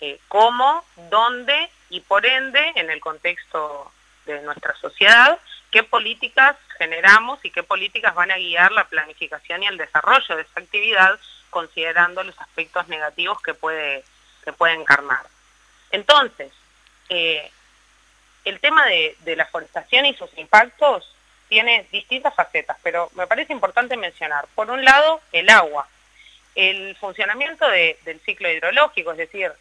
eh, 0.00 0.18
cómo, 0.28 0.84
dónde 1.08 1.70
y 1.90 2.00
por 2.00 2.26
ende, 2.26 2.72
en 2.74 2.90
el 2.90 3.00
contexto 3.00 3.90
de 4.26 4.42
nuestra 4.42 4.74
sociedad, 4.76 5.38
qué 5.70 5.82
políticas 5.82 6.56
generamos 6.78 7.38
y 7.44 7.50
qué 7.50 7.62
políticas 7.62 8.14
van 8.14 8.30
a 8.30 8.36
guiar 8.36 8.72
la 8.72 8.84
planificación 8.84 9.62
y 9.62 9.66
el 9.66 9.76
desarrollo 9.76 10.36
de 10.36 10.42
esa 10.42 10.60
actividad, 10.60 11.18
considerando 11.50 12.22
los 12.22 12.38
aspectos 12.40 12.88
negativos 12.88 13.40
que 13.42 13.54
puede, 13.54 14.04
que 14.44 14.52
puede 14.52 14.74
encarnar. 14.74 15.26
Entonces, 15.90 16.52
eh, 17.08 17.50
el 18.44 18.60
tema 18.60 18.86
de, 18.86 19.16
la 19.36 19.46
forestación 19.46 20.06
y 20.06 20.14
sus 20.14 20.30
impactos 20.38 21.14
tiene 21.48 21.86
distintas 21.90 22.34
facetas, 22.34 22.76
pero 22.82 23.10
me 23.14 23.26
parece 23.26 23.52
importante 23.52 23.96
mencionar, 23.96 24.46
por 24.54 24.70
un 24.70 24.84
lado, 24.84 25.20
el 25.32 25.48
agua, 25.48 25.88
el 26.54 26.96
funcionamiento 26.96 27.68
del 27.68 28.20
ciclo 28.20 28.50
hidrológico, 28.50 29.12
es 29.12 29.18
decir, 29.18 29.52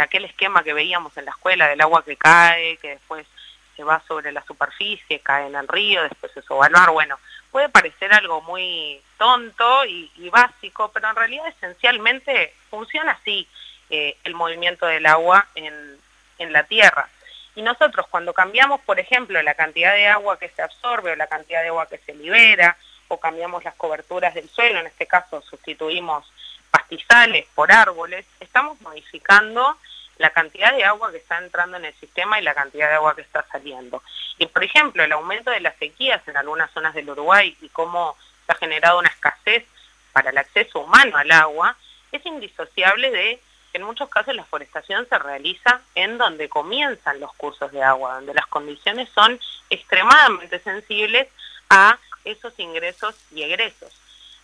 aquel 0.00 0.24
esquema 0.24 0.62
que 0.62 0.72
veíamos 0.72 1.16
en 1.16 1.24
la 1.24 1.32
escuela 1.32 1.68
del 1.68 1.80
agua 1.80 2.04
que 2.04 2.16
cae, 2.16 2.76
que 2.78 2.90
después 2.90 3.26
se 3.76 3.84
va 3.84 4.02
sobre 4.06 4.32
la 4.32 4.44
superficie, 4.44 5.20
cae 5.20 5.46
en 5.46 5.54
el 5.54 5.68
río, 5.68 6.02
después 6.02 6.32
se 6.32 6.42
sube 6.42 6.66
al 6.66 6.72
mar, 6.72 6.90
bueno, 6.90 7.18
puede 7.50 7.68
parecer 7.68 8.12
algo 8.12 8.40
muy 8.42 9.00
tonto 9.18 9.84
y, 9.84 10.28
básico, 10.30 10.90
pero 10.92 11.10
en 11.10 11.16
realidad 11.16 11.48
esencialmente 11.48 12.54
funciona 12.70 13.12
así 13.12 13.46
eh, 13.90 14.16
el 14.24 14.34
movimiento 14.34 14.86
del 14.86 15.06
agua 15.06 15.46
en, 15.54 15.98
en 16.38 16.52
la 16.52 16.64
tierra. 16.64 17.08
Y 17.54 17.62
nosotros 17.62 18.06
cuando 18.08 18.32
cambiamos, 18.32 18.80
por 18.80 18.98
ejemplo, 18.98 19.40
la 19.42 19.54
cantidad 19.54 19.92
de 19.92 20.08
agua 20.08 20.38
que 20.38 20.48
se 20.48 20.62
absorbe 20.62 21.12
o 21.12 21.16
la 21.16 21.26
cantidad 21.26 21.60
de 21.62 21.68
agua 21.68 21.86
que 21.86 21.98
se 21.98 22.14
libera, 22.14 22.76
o 23.08 23.20
cambiamos 23.20 23.62
las 23.62 23.74
coberturas 23.74 24.34
del 24.34 24.48
suelo, 24.48 24.80
en 24.80 24.86
este 24.86 25.06
caso 25.06 25.42
sustituimos 25.42 26.32
pastizales 26.70 27.46
por 27.54 27.70
árboles, 27.70 28.24
estamos 28.40 28.80
modificando 28.80 29.76
la 30.18 30.30
cantidad 30.30 30.72
de 30.72 30.84
agua 30.84 31.10
que 31.10 31.18
está 31.18 31.38
entrando 31.38 31.76
en 31.76 31.84
el 31.84 31.94
sistema 31.94 32.38
y 32.38 32.42
la 32.42 32.54
cantidad 32.54 32.88
de 32.88 32.94
agua 32.94 33.14
que 33.14 33.22
está 33.22 33.44
saliendo. 33.50 34.02
Y 34.38 34.46
por 34.46 34.62
ejemplo, 34.64 35.02
el 35.02 35.12
aumento 35.12 35.50
de 35.50 35.60
las 35.60 35.76
sequías 35.76 36.26
en 36.28 36.36
algunas 36.36 36.70
zonas 36.72 36.94
del 36.94 37.10
Uruguay 37.10 37.56
y 37.60 37.68
cómo 37.70 38.16
se 38.46 38.52
ha 38.52 38.56
generado 38.56 38.98
una 38.98 39.08
escasez 39.08 39.64
para 40.12 40.30
el 40.30 40.38
acceso 40.38 40.80
humano 40.80 41.16
al 41.16 41.30
agua, 41.30 41.76
es 42.10 42.24
indisociable 42.26 43.10
de 43.10 43.40
que 43.72 43.78
en 43.78 43.84
muchos 43.84 44.08
casos 44.10 44.34
la 44.34 44.44
forestación 44.44 45.08
se 45.08 45.18
realiza 45.18 45.80
en 45.94 46.18
donde 46.18 46.48
comienzan 46.48 47.18
los 47.20 47.32
cursos 47.34 47.72
de 47.72 47.82
agua, 47.82 48.16
donde 48.16 48.34
las 48.34 48.46
condiciones 48.46 49.08
son 49.14 49.40
extremadamente 49.70 50.58
sensibles 50.58 51.28
a 51.70 51.98
esos 52.24 52.58
ingresos 52.58 53.16
y 53.30 53.42
egresos. 53.42 53.90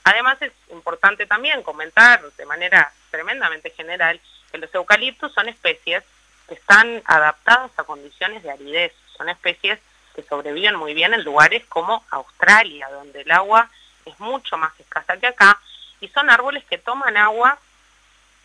Además 0.05 0.41
es 0.41 0.53
importante 0.71 1.27
también 1.27 1.63
comentar 1.63 2.23
de 2.33 2.47
manera 2.47 2.91
tremendamente 3.11 3.71
general 3.71 4.19
que 4.50 4.59
los 4.59 4.75
eucaliptos 4.75 5.33
son 5.33 5.49
especies 5.49 6.05
que 6.49 6.55
están 6.55 7.02
adaptadas 7.05 7.71
a 7.76 7.85
condiciones 7.85 8.43
de 8.43 8.50
aridez, 8.50 8.93
son 9.17 9.28
especies 9.28 9.78
que 10.14 10.23
sobreviven 10.23 10.76
muy 10.76 10.95
bien 10.95 11.14
en 11.14 11.23
lugares 11.23 11.64
como 11.67 12.05
Australia, 12.11 12.88
donde 12.90 13.21
el 13.21 13.31
agua 13.31 13.71
es 14.05 14.19
mucho 14.19 14.57
más 14.57 14.73
escasa 14.81 15.17
que 15.19 15.26
acá, 15.26 15.61
y 16.00 16.09
son 16.09 16.31
árboles 16.31 16.64
que 16.64 16.78
toman 16.78 17.17
agua 17.17 17.59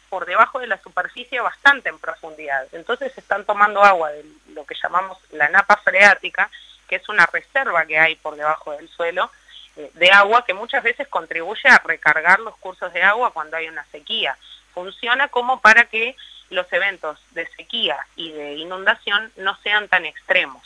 por 0.10 0.26
debajo 0.28 0.60
de 0.60 0.68
la 0.68 0.80
superficie 0.80 1.40
bastante 1.40 1.90
en 1.90 1.98
profundidad. 1.98 2.68
Entonces 2.74 3.18
están 3.18 3.46
tomando 3.46 3.82
agua 3.84 4.12
de 4.12 4.24
lo 4.54 4.64
que 4.66 4.76
llamamos 4.76 5.18
la 5.32 5.50
napa 5.50 5.78
freática, 5.78 6.52
que 6.88 6.98
es 6.98 7.10
una 7.10 7.26
reserva 7.26 7.86
que 7.88 7.98
hay 7.98 8.16
por 8.18 8.36
debajo 8.36 8.74
del 8.74 8.88
suelo, 8.90 9.32
eh, 9.76 9.90
de 9.96 10.12
agua 10.12 10.46
que 10.46 10.54
muchas 10.54 10.84
veces 10.84 11.08
contribuye 11.08 11.68
a 11.68 11.80
recargar 11.80 12.40
los 12.42 12.56
cursos 12.58 12.94
de 12.94 13.02
agua 13.02 13.32
cuando 13.32 13.58
hay 13.58 13.68
una 13.68 13.84
sequía. 13.86 14.38
Funciona 14.74 15.28
como 15.28 15.62
para 15.62 15.86
que 15.86 16.16
los 16.50 16.72
eventos 16.72 17.20
de 17.32 17.48
sequía 17.56 17.98
y 18.16 18.32
de 18.32 18.54
inundación 18.56 19.32
no 19.38 19.58
sean 19.62 19.88
tan 19.88 20.06
extremos. 20.06 20.64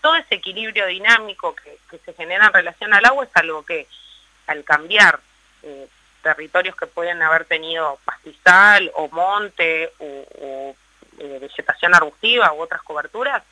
Todo 0.00 0.16
ese 0.16 0.36
equilibrio 0.36 0.86
dinámico 0.86 1.54
que, 1.54 1.78
se 1.98 2.12
genera 2.14 2.46
en 2.46 2.52
relación 2.52 2.94
al 2.94 3.04
agua 3.04 3.24
es 3.24 3.30
algo 3.34 3.64
que 3.64 3.86
al 4.46 4.64
cambiar 4.64 5.20
eh, 5.62 5.88
territorios 6.22 6.76
que 6.76 6.86
pueden 6.86 7.22
haber 7.22 7.44
tenido 7.44 7.98
pastizal 8.04 8.90
o 8.94 9.08
monte 9.08 9.92
o, 9.98 10.74
eh, 11.18 11.38
vegetación 11.40 11.94
arbustiva 11.94 12.52
u 12.54 12.62
otras 12.62 12.82
coberturas 12.82 13.42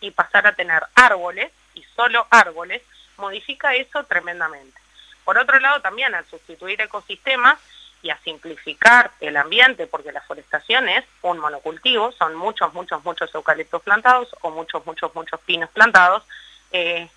y 0.00 0.10
pasar 0.10 0.46
a 0.46 0.54
tener 0.54 0.82
árboles 0.94 1.52
y 1.74 1.82
solo 1.94 2.26
árboles, 2.30 2.82
modifica 3.16 3.74
eso 3.74 4.04
tremendamente. 4.04 4.78
Por 5.24 5.38
otro 5.38 5.58
lado, 5.60 5.80
también 5.80 6.14
al 6.14 6.24
sustituir 6.26 6.80
ecosistemas 6.80 7.58
y 8.06 8.10
a 8.10 8.18
simplificar 8.18 9.10
el 9.20 9.36
ambiente, 9.36 9.88
porque 9.88 10.12
la 10.12 10.20
forestación 10.20 10.88
es 10.88 11.04
un 11.22 11.38
monocultivo, 11.38 12.12
son 12.12 12.36
muchos, 12.36 12.72
muchos, 12.72 13.04
muchos 13.04 13.34
eucaliptos 13.34 13.82
plantados 13.82 14.28
o 14.42 14.50
muchos, 14.50 14.86
muchos, 14.86 15.12
muchos 15.16 15.40
pinos 15.40 15.68
plantados, 15.70 16.22
eh, 16.70 17.08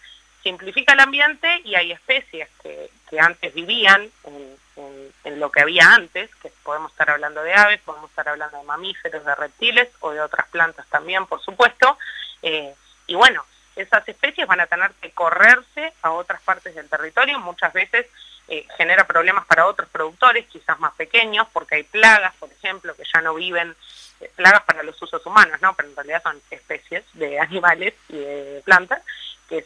simplifica 0.42 0.94
el 0.94 1.00
ambiente 1.02 1.62
y 1.64 1.76
hay 1.76 1.92
especies 1.92 2.50
que, 2.64 2.90
antes 3.20 3.54
vivían 3.54 4.10
en, 4.26 5.40
lo 5.40 5.52
que 5.52 5.62
había 5.62 5.94
antes, 5.94 6.34
que 6.38 6.52
podemos 6.64 6.92
estar 6.92 7.10
hablando 7.12 7.44
de 7.44 7.54
aves, 7.54 7.80
podemos 7.82 8.10
estar 8.10 8.28
hablando 8.28 8.58
de 8.58 8.64
mamíferos, 8.64 9.24
de 9.24 9.36
reptiles 9.36 9.90
o 10.00 10.12
de 10.12 10.22
otras 10.22 10.48
plantas 10.48 10.88
también, 10.88 11.28
por 11.28 11.40
supuesto, 11.42 11.98
eh, 12.42 12.74
y 13.06 13.14
bueno, 13.14 13.46
esas 13.82 14.08
especies 14.08 14.48
van 14.48 14.60
a 14.60 14.68
tener 14.68 14.92
que 15.02 15.12
correrse 15.12 15.94
a 16.02 16.12
otras 16.12 16.42
partes 16.42 16.76
del 16.76 16.90
territorio, 16.90 17.40
muchas 17.40 17.72
veces 17.74 18.08
eh, 18.48 18.66
genera 18.78 19.06
problemas 19.06 19.46
para 19.46 19.68
otros 19.68 19.88
productores, 19.90 20.48
quizás 20.48 20.80
más 20.80 20.94
pequeños, 20.96 21.48
porque 21.54 21.76
hay 21.76 21.84
plagas, 21.84 22.34
por 22.36 22.52
ejemplo, 22.52 22.96
que 22.96 23.04
ya 23.14 23.22
no 23.22 23.36
viven, 23.36 23.76
eh, 24.20 24.32
plagas 24.36 24.64
para 24.64 24.84
los 24.84 25.00
usos 25.02 25.26
humanos, 25.26 25.62
¿no? 25.62 25.76
Pero 25.76 25.90
en 25.90 25.96
realidad 25.96 26.24
son 26.24 26.42
especies 26.50 27.06
de 27.14 27.40
animales 27.40 27.94
y 28.10 28.18
de 28.18 28.62
plantas 28.66 29.04
que 29.48 29.66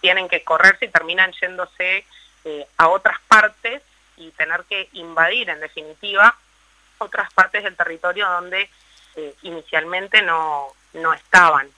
tienen 0.00 0.28
que 0.28 0.42
correrse 0.42 0.86
y 0.86 0.88
terminan 0.88 1.32
yéndose 1.40 2.04
eh, 2.44 2.66
a 2.78 2.88
otras 2.88 3.20
partes 3.28 3.82
y 4.16 4.30
tener 4.32 4.64
que 4.64 4.88
invadir, 4.92 5.50
en 5.50 5.60
definitiva, 5.60 6.34
otras 6.98 7.32
partes 7.34 7.62
del 7.64 7.76
territorio 7.76 8.28
donde 8.28 8.68
inicialmente 9.42 10.22
no, 10.22 10.68
no 10.94 11.12
estaban. 11.12 11.68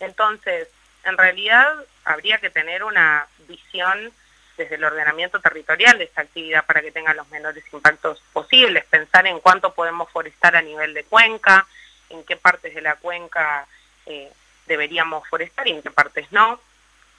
Entonces, 0.00 0.68
en 1.04 1.16
realidad 1.16 1.66
habría 2.04 2.38
que 2.38 2.50
tener 2.50 2.84
una 2.84 3.26
visión 3.48 4.12
desde 4.56 4.76
el 4.76 4.84
ordenamiento 4.84 5.40
territorial 5.40 5.98
de 5.98 6.04
esta 6.04 6.22
actividad 6.22 6.64
para 6.64 6.80
que 6.80 6.92
tenga 6.92 7.14
los 7.14 7.28
menores 7.30 7.64
impactos 7.72 8.22
posibles, 8.32 8.84
pensar 8.84 9.26
en 9.26 9.40
cuánto 9.40 9.74
podemos 9.74 10.10
forestar 10.10 10.54
a 10.56 10.62
nivel 10.62 10.94
de 10.94 11.04
cuenca, 11.04 11.66
en 12.10 12.24
qué 12.24 12.36
partes 12.36 12.74
de 12.74 12.80
la 12.80 12.96
cuenca 12.96 13.66
eh, 14.06 14.30
deberíamos 14.66 15.26
forestar 15.28 15.66
y 15.66 15.72
en 15.72 15.82
qué 15.82 15.90
partes 15.90 16.30
no. 16.30 16.60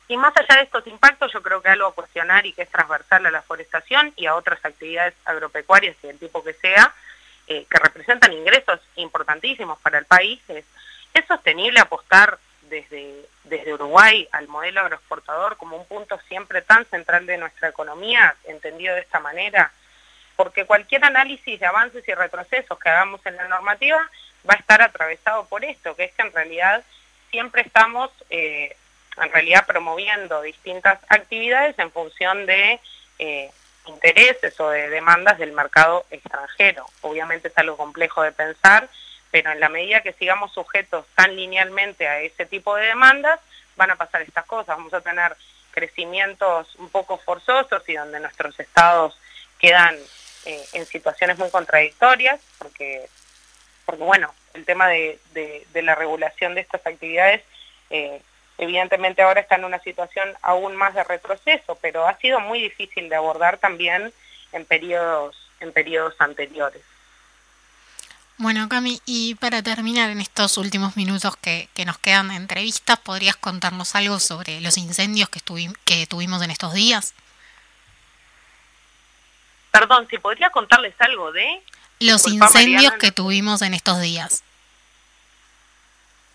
Y 0.08 0.18
más 0.18 0.34
allá 0.38 0.58
de 0.58 0.64
estos 0.64 0.86
impactos, 0.88 1.34
yo 1.34 1.42
creo 1.42 1.62
que 1.62 1.70
algo 1.70 1.88
a 1.88 1.96
cuestionar 1.96 2.46
y 2.46 2.54
que 2.54 2.62
es 2.62 2.70
transversal 2.70 3.26
a 3.26 3.32
la 3.32 3.42
forestación 3.42 4.14
y 4.16 4.28
a 4.28 4.36
otras 4.36 4.64
actividades 4.64 5.16
agropecuarias 5.26 5.98
y 6.04 6.08
del 6.08 6.20
tipo 6.20 6.44
que 6.44 6.54
sea, 6.54 6.94
eh, 7.48 7.66
que 7.70 7.80
representan 7.80 8.32
ingresos 8.32 8.80
importantísimos 8.96 9.80
para 9.80 9.98
el 9.98 10.06
país, 10.06 10.40
es, 10.48 10.64
¿es 11.14 11.26
sostenible 11.26 11.80
apostar 11.80 12.38
desde, 12.70 13.26
desde 13.44 13.74
Uruguay 13.74 14.28
al 14.32 14.48
modelo 14.48 14.82
agroexportador 14.82 15.58
como 15.58 15.78
un 15.78 15.86
punto 15.86 16.20
siempre 16.28 16.62
tan 16.62 16.86
central 16.86 17.26
de 17.26 17.38
nuestra 17.38 17.70
economía, 17.70 18.36
entendido 18.46 18.96
de 18.96 19.02
esta 19.02 19.20
manera? 19.20 19.72
Porque 20.36 20.66
cualquier 20.66 21.06
análisis 21.06 21.60
de 21.60 21.66
avances 21.66 22.08
y 22.08 22.14
retrocesos 22.14 22.78
que 22.80 22.90
hagamos 22.90 23.26
en 23.26 23.38
la 23.38 23.48
normativa 23.48 24.10
va 24.50 24.54
a 24.54 24.58
estar 24.58 24.82
atravesado 24.82 25.46
por 25.48 25.64
esto, 25.64 25.96
que 25.96 26.06
es 26.06 26.14
que 26.14 26.22
en 26.24 26.34
realidad 26.34 26.84
siempre 27.32 27.62
estamos 27.62 28.12
eh, 28.30 28.76
en 29.18 29.32
realidad 29.32 29.66
promoviendo 29.66 30.42
distintas 30.42 31.00
actividades 31.10 31.78
en 31.80 31.92
función 31.92 32.46
de 32.46 32.80
eh, 33.20 33.50
intereses 33.88 34.60
o 34.60 34.70
de 34.70 34.90
demandas 34.90 35.38
del 35.38 35.52
mercado 35.52 36.06
extranjero. 36.10 36.86
Obviamente 37.02 37.48
es 37.48 37.58
algo 37.58 37.78
complejo 37.78 38.22
de 38.24 38.32
pensar, 38.32 38.90
pero 39.36 39.52
en 39.52 39.60
la 39.60 39.68
medida 39.68 40.00
que 40.00 40.14
sigamos 40.14 40.54
sujetos 40.54 41.06
tan 41.14 41.36
linealmente 41.36 42.08
a 42.08 42.22
ese 42.22 42.46
tipo 42.46 42.74
de 42.78 42.86
demandas, 42.86 43.38
van 43.76 43.92
a 43.92 43.98
pasar 43.98 44.22
estas 44.22 44.46
cosas. 44.46 44.78
Vamos 44.78 44.94
a 44.94 45.02
tener 45.02 45.36
crecimientos 45.72 46.74
un 46.76 46.88
poco 46.88 47.18
forzosos 47.18 47.84
y 47.90 47.96
donde 47.96 48.22
nuestros 48.22 48.58
estados 48.62 49.20
quedan 49.60 49.94
eh, 50.46 50.66
en 50.72 50.86
situaciones 50.86 51.38
muy 51.38 51.50
contradictorias, 51.50 52.40
porque, 52.60 53.10
porque 53.86 54.04
bueno, 54.04 54.34
el 54.54 54.64
tema 54.64 54.88
de, 54.88 55.20
la 55.74 55.96
regulación 55.96 56.56
de 56.56 56.62
estas 56.62 56.88
actividades 56.88 57.44
eh, 57.90 58.22
evidentemente 58.58 59.22
ahora 59.22 59.42
está 59.42 59.56
en 59.56 59.66
una 59.66 59.80
situación 59.80 60.34
aún 60.44 60.78
más 60.78 60.94
de 60.94 61.04
retroceso, 61.04 61.78
pero 61.82 62.08
ha 62.08 62.16
sido 62.20 62.40
muy 62.40 62.62
difícil 62.62 63.10
de 63.10 63.18
abordar 63.18 63.58
también 63.58 64.14
en 64.54 64.64
periodos, 64.64 65.36
en 65.60 65.74
periodos 65.74 66.16
anteriores. 66.20 66.82
Bueno, 68.38 68.68
Cami, 68.68 69.02
y 69.06 69.36
para 69.36 69.64
terminar 69.64 70.10
en 70.10 70.20
estos 70.20 70.58
últimos 70.58 70.98
minutos 70.98 71.38
que, 71.38 71.70
nos 71.86 71.98
quedan 72.00 72.30
de 72.30 72.36
entrevistas, 72.36 73.00
¿podrías 73.00 73.38
contarnos 73.38 73.96
algo 73.96 74.20
sobre 74.20 74.60
los 74.60 74.78
incendios 74.78 75.30
que, 75.30 75.40
que 75.86 76.06
tuvimos 76.06 76.42
en 76.42 76.52
estos 76.52 76.74
días? 76.74 77.14
Perdón, 79.72 80.08
si 80.10 80.18
podría 80.18 80.50
contarles 80.50 80.96
algo 81.00 81.32
de... 81.32 81.62
Los 82.02 82.28
incendios 82.28 82.94
que 82.94 83.14
tuvimos 83.14 83.62
en 83.62 83.74
estos 83.74 84.02
días. 84.02 84.44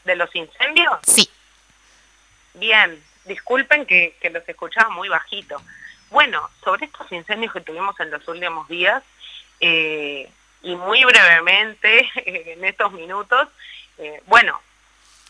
¿De 0.05 0.17
los 0.17 0.35
incendios? 0.35 0.99
Sí. 1.07 1.29
Bien, 2.55 3.03
disculpen 3.27 3.85
que, 3.85 4.17
los 4.33 4.49
escuchaba 4.49 4.89
muy 4.89 5.11
bajito. 5.11 5.61
Bueno, 6.09 6.49
sobre 6.65 6.87
estos 6.87 7.13
incendios 7.13 7.53
que 7.53 7.61
tuvimos 7.61 7.99
en 8.01 8.11
los 8.11 8.27
últimos 8.27 8.67
días, 8.69 9.03
eh, 9.61 10.31
y 10.63 10.75
muy 10.75 11.05
brevemente 11.05 12.09
en 12.53 12.65
estos 12.65 12.93
minutos, 12.93 13.49
eh, 13.99 14.23
bueno, 14.27 14.61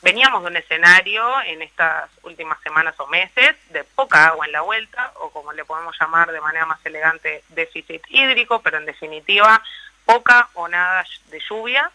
veníamos 0.03 0.43
de 0.43 0.49
un 0.49 0.57
escenario 0.57 1.41
en 1.43 1.63
estas 1.63 2.11
últimas 2.23 2.61
semanas 2.63 2.95
o 2.99 3.07
meses 3.07 3.57
de 3.71 3.85
poca 3.85 4.29
agua 4.29 4.47
en 4.47 4.53
la 4.53 4.63
vuelta, 4.63 5.13
o 5.17 5.31
como 5.31 5.53
le 5.53 5.65
podemos 5.65 5.97
llamar 5.99 6.33
de 6.33 6.41
manera 6.41 6.67
más 6.67 6.85
elegante, 6.85 7.45
déficit 7.49 8.03
hídrico, 8.09 8.61
pero 8.63 8.79
en 8.79 8.87
definitiva 8.87 9.63
poca 10.05 10.49
o 10.55 10.67
nada 10.69 11.05
de 11.31 11.41
lluvia 11.41 11.91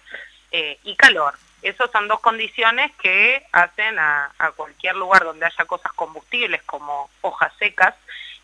eh, 0.52 0.80
y 0.84 0.96
calor. 0.96 1.34
Esas 1.62 1.90
son 1.92 2.08
dos 2.08 2.20
condiciones 2.20 2.92
que 3.02 3.44
hacen 3.52 3.98
a, 3.98 4.32
cualquier 4.56 4.96
lugar 4.96 5.24
donde 5.24 5.46
haya 5.46 5.66
cosas 5.66 5.92
combustibles 5.94 6.62
como 6.64 7.10
hojas 7.22 7.52
secas, 7.58 7.96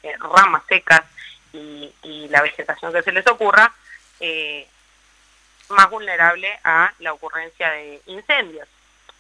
eh, 0.02 0.16
ramas 0.18 0.64
secas 0.68 1.04
y, 1.54 1.94
la 2.30 2.42
vegetación 2.42 2.94
que 2.94 3.04
se 3.04 3.12
les 3.12 3.28
ocurra, 3.28 3.74
eh, 4.20 4.66
más 5.72 5.90
vulnerable 5.90 6.50
a 6.64 6.92
la 7.00 7.14
ocurrencia 7.14 7.70
de 7.72 8.02
incendios. 8.06 8.68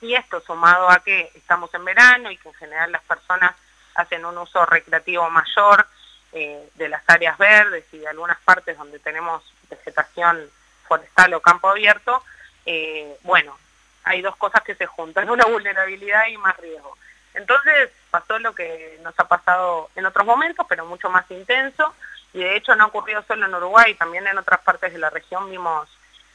Y 0.02 0.16
esto 0.16 0.42
sumado 0.42 0.90
a 0.90 1.00
que 1.00 1.32
estamos 1.36 1.74
en 1.74 1.86
verano 1.86 2.32
y 2.32 2.38
que 2.38 2.50
en 2.50 2.56
general 2.56 2.92
las 2.92 3.04
personas 3.04 3.54
hacen 3.96 4.26
un 4.26 4.38
uso 4.38 4.66
recreativo 4.66 5.30
mayor 5.30 5.86
eh, 6.34 6.70
de 6.76 6.90
las 6.90 7.04
áreas 7.08 7.38
verdes 7.38 7.86
y 7.92 8.00
de 8.00 8.08
algunas 8.08 8.40
partes 8.40 8.78
donde 8.78 9.00
tenemos 9.00 9.44
vegetación 9.70 10.50
forestal 10.88 11.34
o 11.34 11.42
campo 11.42 11.70
abierto, 11.70 12.24
bueno, 13.24 13.58
hay 14.04 14.22
dos 14.22 14.36
cosas 14.36 14.62
que 14.64 14.76
se 14.76 14.86
juntan, 14.86 15.30
una 15.30 15.46
vulnerabilidad 15.46 16.28
y 16.28 16.38
más 16.38 16.58
riesgo. 16.58 16.98
Entonces 17.34 17.92
pasó 18.10 18.40
lo 18.40 18.54
que 18.54 19.00
nos 19.04 19.18
ha 19.18 19.28
pasado 19.28 19.90
en 19.96 20.06
otros 20.06 20.26
momentos, 20.26 20.66
pero 20.68 20.86
mucho 20.86 21.10
más 21.10 21.30
intenso, 21.32 21.94
y 22.34 22.40
de 22.40 22.58
hecho 22.58 22.76
no 22.76 22.86
ha 22.86 22.88
ocurrido 22.88 23.24
solo 23.24 23.46
en 23.46 23.56
Uruguay, 23.56 23.94
también 23.96 24.28
en 24.28 24.38
otras 24.38 24.62
partes 24.62 24.92
de 24.92 25.00
la 25.00 25.10
región 25.10 25.50
vimos, 25.50 25.88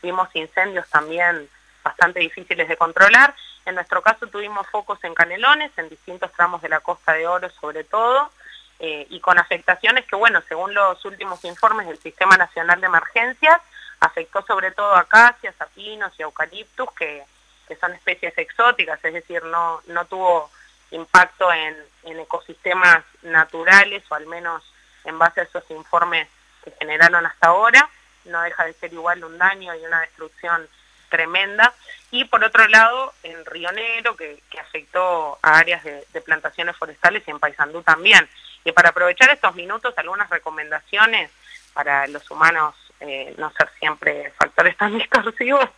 vimos 0.07 0.29
incendios 0.35 0.89
también 0.89 1.49
bastante 1.83 2.21
difíciles 2.21 2.69
de 2.69 2.77
controlar. 2.77 3.35
En 3.65 3.75
nuestro 3.75 4.03
caso 4.03 4.27
tuvimos 4.29 4.67
focos 4.69 5.03
en 5.05 5.15
Canelones, 5.15 5.73
en 5.77 5.89
distintos 5.89 6.33
tramos 6.33 6.63
de 6.63 6.69
la 6.69 6.81
Costa 6.81 7.13
de 7.13 7.27
Oro 7.27 7.51
sobre 7.51 7.85
todo, 7.85 8.31
eh, 8.79 9.07
y 9.11 9.21
con 9.21 9.39
afectaciones 9.39 10.05
que, 10.07 10.17
bueno, 10.17 10.43
según 10.49 10.75
los 10.75 11.05
últimos 11.05 11.45
informes 11.45 11.87
del 11.87 11.99
Sistema 11.99 12.37
Nacional 12.37 12.81
de 12.81 12.87
Emergencias, 12.87 13.61
afectó 14.01 14.43
sobre 14.43 14.71
todo 14.73 14.95
acacias, 14.95 15.55
a 15.61 15.67
pinos 15.67 16.13
y 16.19 16.23
eucaliptus, 16.23 16.93
que 16.93 17.25
que 17.67 17.77
son 17.77 17.93
especies 17.93 18.37
exóticas, 18.39 19.05
es 19.05 19.13
decir, 19.13 19.43
no, 19.45 19.81
no 19.89 20.05
tuvo 20.07 20.51
impacto 20.91 21.53
en, 21.53 21.77
ecosistemas 22.05 23.05
naturales, 23.23 24.05
o 24.11 24.15
al 24.15 24.27
menos 24.27 24.63
en 25.05 25.19
base 25.19 25.41
a 25.41 25.45
esos 25.45 25.69
informes 25.71 26.29
que 26.65 26.73
generaron 26.79 27.27
hasta 27.27 27.49
ahora, 27.49 27.89
no 28.27 28.43
deja 28.43 28.65
de 28.65 28.75
ser 28.75 28.93
igual 28.93 29.25
un 29.25 29.39
daño 29.39 29.75
y 29.75 29.85
una 29.85 30.01
destrucción 30.01 30.69
tremenda. 31.09 31.73
Y 32.11 32.25
por 32.25 32.43
otro 32.45 32.67
lado, 32.69 33.15
en 33.23 33.45
Río 33.45 33.71
Negro, 33.73 34.17
que, 34.17 34.43
afectó 34.61 35.39
a 35.43 35.59
áreas 35.59 35.83
de, 35.85 36.21
plantaciones 36.21 36.77
forestales 36.77 37.23
y 37.27 37.31
en 37.31 37.39
Paysandú 37.39 37.83
también. 37.83 38.29
Y 38.65 38.73
para 38.73 38.91
aprovechar 38.91 39.31
estos 39.31 39.55
minutos, 39.55 39.95
algunas 39.97 40.29
recomendaciones 40.29 41.31
para 41.73 42.07
los 42.09 42.29
humanos, 42.31 42.75
eh, 43.01 43.35
no 43.39 43.53
ser 43.53 43.71
siempre 43.79 44.33
factores 44.39 44.77
tan 44.77 44.95
distorsivos, 44.99 45.69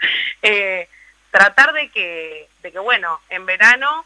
eh, 0.43 0.89
tratar 1.31 1.73
de 1.73 1.91
que, 1.91 2.49
de 2.63 2.73
que 2.73 2.79
bueno, 2.79 3.21
en 3.29 3.45
verano 3.47 4.05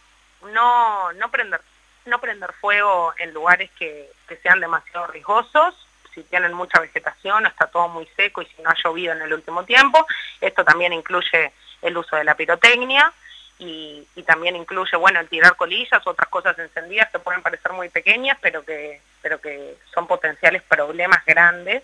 no, 0.52 1.12
no 1.12 1.30
prender 1.30 1.60
no 2.04 2.18
prender 2.18 2.52
fuego 2.54 3.14
en 3.18 3.32
lugares 3.32 3.70
que, 3.78 4.10
que 4.26 4.36
sean 4.38 4.58
demasiado 4.58 5.06
riesgosos, 5.06 5.86
si 6.14 6.22
tienen 6.24 6.52
mucha 6.52 6.80
vegetación, 6.80 7.46
está 7.46 7.66
todo 7.66 7.88
muy 7.88 8.06
seco 8.16 8.42
y 8.42 8.46
si 8.46 8.62
no 8.62 8.70
ha 8.70 8.76
llovido 8.82 9.12
en 9.12 9.22
el 9.22 9.32
último 9.32 9.64
tiempo. 9.64 10.06
Esto 10.40 10.64
también 10.64 10.92
incluye 10.92 11.52
el 11.82 11.96
uso 11.96 12.16
de 12.16 12.24
la 12.24 12.34
pirotecnia 12.34 13.12
y, 13.58 14.06
y, 14.16 14.22
también 14.22 14.56
incluye, 14.56 14.96
bueno, 14.96 15.20
el 15.20 15.28
tirar 15.28 15.56
colillas, 15.56 16.06
otras 16.06 16.28
cosas 16.28 16.58
encendidas 16.58 17.10
que 17.10 17.18
pueden 17.18 17.42
parecer 17.42 17.72
muy 17.72 17.88
pequeñas, 17.88 18.36
pero 18.40 18.64
que, 18.64 19.00
pero 19.20 19.40
que 19.40 19.76
son 19.94 20.06
potenciales 20.06 20.62
problemas 20.62 21.24
grandes. 21.24 21.82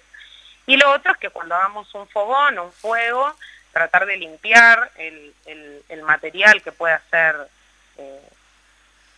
Y 0.66 0.76
lo 0.76 0.92
otro 0.92 1.12
es 1.12 1.18
que 1.18 1.30
cuando 1.30 1.54
hagamos 1.54 1.94
un 1.94 2.08
fogón, 2.08 2.58
un 2.58 2.72
fuego, 2.72 3.34
tratar 3.72 4.06
de 4.06 4.16
limpiar 4.16 4.90
el, 4.96 5.32
el, 5.88 6.02
material 6.02 6.62
que 6.62 6.72
pueda 6.72 7.00
ser, 7.10 7.36
eh, 7.98 8.28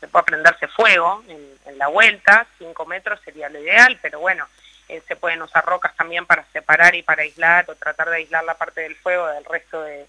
que 0.01 0.09
pueda 0.09 0.25
prenderse 0.25 0.69
fuego 0.69 1.25
en, 1.29 1.79
la 1.79 1.87
vuelta, 1.89 2.47
5 2.59 2.85
metros 2.85 3.21
sería 3.25 3.49
lo 3.49 3.59
ideal, 3.59 3.99
pero 4.03 4.21
bueno, 4.21 4.47
eh, 4.91 5.03
se 5.07 5.15
pueden 5.15 5.41
usar 5.41 5.65
rocas 5.65 5.95
también 5.95 6.27
para 6.27 6.45
separar 6.53 6.97
y 6.97 7.03
para 7.03 7.23
aislar 7.23 7.65
o 7.71 7.77
tratar 7.77 8.11
de 8.11 8.17
aislar 8.17 8.43
la 8.43 8.59
parte 8.59 8.81
del 8.81 8.97
fuego 8.97 9.29
del 9.29 9.45
resto 9.45 9.83
de, 9.83 10.09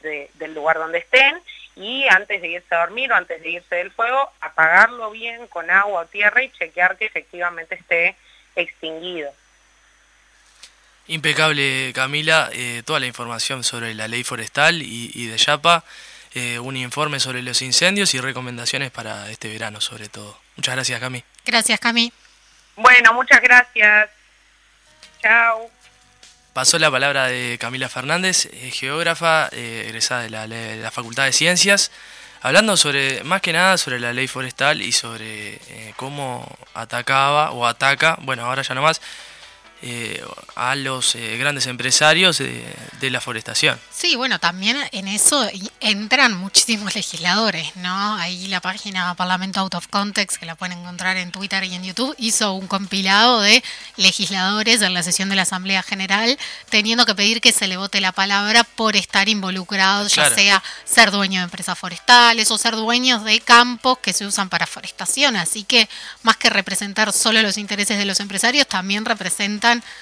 del 0.00 0.54
lugar 0.54 0.78
donde 0.78 0.98
estén 0.98 1.38
y 1.76 2.06
antes 2.08 2.40
de 2.40 2.48
irse 2.48 2.74
a 2.74 2.78
dormir 2.78 3.12
o 3.12 3.14
antes 3.14 3.42
de 3.42 3.50
irse 3.50 3.74
del 3.76 3.90
fuego, 3.90 4.32
apagarlo 4.40 5.10
bien 5.10 5.46
con 5.48 5.70
agua 5.70 6.00
o 6.00 6.06
tierra 6.06 6.42
y 6.42 6.50
chequear 6.50 6.96
que 6.96 7.04
efectivamente 7.04 7.74
esté 7.74 8.16
extinguido. 8.56 9.30
Impecable, 11.08 11.92
Camila, 11.94 12.48
eh, 12.54 12.82
toda 12.86 13.00
la 13.00 13.06
información 13.06 13.62
sobre 13.62 13.92
la 13.92 14.08
ley 14.08 14.24
forestal 14.24 14.80
y, 14.80 15.26
de 15.26 15.36
Yapa, 15.36 15.84
eh, 16.32 16.58
un 16.58 16.78
informe 16.78 17.20
sobre 17.20 17.42
los 17.42 17.60
incendios 17.60 18.14
y 18.14 18.20
recomendaciones 18.20 18.90
para 18.90 19.30
este 19.30 19.48
verano 19.48 19.82
sobre 19.82 20.08
todo. 20.08 20.38
Muchas 20.56 20.74
gracias, 20.74 21.00
Cami. 21.00 21.22
Gracias, 21.44 21.78
Cami. 21.80 22.10
Bueno, 22.76 23.12
muchas 23.12 23.42
gracias. 23.42 24.08
Chao. 25.22 25.70
Pasó 26.52 26.78
la 26.78 26.90
palabra 26.90 27.28
de 27.28 27.56
Camila 27.58 27.88
Fernández, 27.88 28.50
geógrafa, 28.72 29.48
eh, 29.52 29.84
egresada 29.86 30.22
de 30.22 30.78
la, 30.82 30.90
Facultad 30.90 31.24
de 31.24 31.32
Ciencias, 31.32 31.90
hablando 32.42 32.76
sobre, 32.76 33.24
más 33.24 33.40
que 33.40 33.54
nada, 33.54 33.78
sobre 33.78 34.00
la 34.00 34.12
ley 34.12 34.28
forestal 34.28 34.82
y 34.82 34.92
sobre 34.92 35.58
cómo 35.96 36.46
atacaba 36.74 37.52
o 37.52 37.66
ataca, 37.66 38.18
bueno, 38.20 38.44
ahora 38.44 38.60
ya 38.60 38.74
no 38.74 38.82
más, 38.82 39.00
eh, 39.84 40.24
a 40.54 40.76
los 40.76 41.16
eh, 41.16 41.36
grandes 41.38 41.66
empresarios 41.66 42.38
de, 42.38 43.10
la 43.10 43.20
forestación. 43.20 43.80
Sí, 43.90 44.14
bueno, 44.14 44.38
también 44.38 44.76
en 44.92 45.08
eso 45.08 45.50
entran 45.80 46.36
muchísimos 46.36 46.94
legisladores, 46.94 47.74
¿no? 47.74 48.14
Ahí 48.14 48.46
la 48.46 48.60
página 48.60 49.12
Parlamento 49.16 49.58
Out 49.58 49.74
of 49.74 49.88
Context, 49.88 50.36
que 50.36 50.46
la 50.46 50.54
pueden 50.54 50.78
encontrar 50.78 51.16
en 51.16 51.32
Twitter 51.32 51.64
y 51.64 51.74
en 51.74 51.82
YouTube, 51.82 52.14
hizo 52.16 52.52
un 52.52 52.68
compilado 52.68 53.40
de 53.40 53.62
legisladores 53.96 54.82
en 54.82 54.94
la 54.94 55.02
sesión 55.02 55.28
de 55.28 55.34
la 55.34 55.42
Asamblea 55.42 55.82
General, 55.82 56.38
teniendo 56.70 57.04
que 57.04 57.16
pedir 57.16 57.40
que 57.40 57.50
se 57.50 57.66
le 57.66 57.76
vote 57.76 58.00
la 58.00 58.12
palabra 58.12 58.62
por 58.62 58.94
estar 58.94 59.28
involucrados, 59.28 60.14
ya 60.14 60.30
sea 60.30 60.62
ser 60.84 61.10
dueño 61.10 61.40
de 61.40 61.44
empresas 61.44 61.76
forestales 61.76 62.52
o 62.52 62.58
ser 62.58 62.76
dueños 62.76 63.24
de 63.24 63.40
campos 63.40 63.98
que 63.98 64.12
se 64.12 64.26
usan 64.26 64.48
para 64.48 64.68
forestación. 64.68 65.34
Así 65.34 65.64
que 65.64 65.88
más 66.22 66.36
que 66.36 66.50
representar 66.50 67.12
solo 67.12 67.42
los 67.42 67.58
intereses 67.58 67.98
de 67.98 68.04
los 68.04 68.20
empresarios, 68.20 68.68
también 68.68 69.04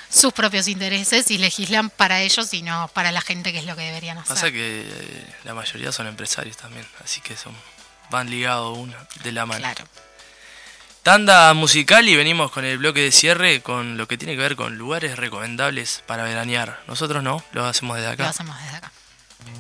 sus 0.09 0.33
propios 0.33 0.67
intereses 0.69 1.31
y 1.31 1.39
legislan 1.39 1.91
para 1.91 2.21
ellos 2.21 2.53
y 2.55 2.63
no 2.63 2.89
para 2.93 3.13
la 3.13 3.21
gente, 3.21 3.53
que 3.53 3.59
es 3.59 3.67
lo 3.67 3.77
que 3.77 3.83
deberían 3.83 4.19
hacer. 4.19 4.35
Pasa 4.35 4.51
que 4.51 4.83
eh, 4.83 5.27
la 5.45 5.55
mayoría 5.55 5.71
mayoría 5.71 5.93
son 5.93 6.09
empresarios 6.09 6.57
también, 6.57 6.85
así 7.05 7.21
que 7.21 7.37
son 7.37 7.55
van 8.11 8.29
ligados 8.29 8.77
uno 8.77 8.97
de 9.23 9.33
la 9.33 9.47
mano. 9.47 9.61
Claro. 9.61 9.85
Tanda 11.05 11.55
musical 11.55 12.09
y 12.09 12.17
venimos 12.17 12.51
con 12.51 12.65
el 12.65 12.79
bloque 12.79 13.01
de 13.01 13.13
cierre 13.13 13.63
con 13.63 13.97
lo 13.97 14.09
que 14.09 14.19
tiene 14.19 14.35
que 14.35 14.43
ver 14.43 14.57
con 14.57 14.77
lugares 14.77 15.17
recomendables 15.17 16.03
para 16.07 16.25
veranear. 16.25 16.81
Nosotros 16.89 17.23
no, 17.23 17.43
lo 17.53 17.65
hacemos 17.65 17.97
desde 17.97 18.11
acá. 18.11 18.25
Lo 18.25 18.31
hacemos 18.31 18.61
desde 18.63 18.77
acá. 18.77 18.93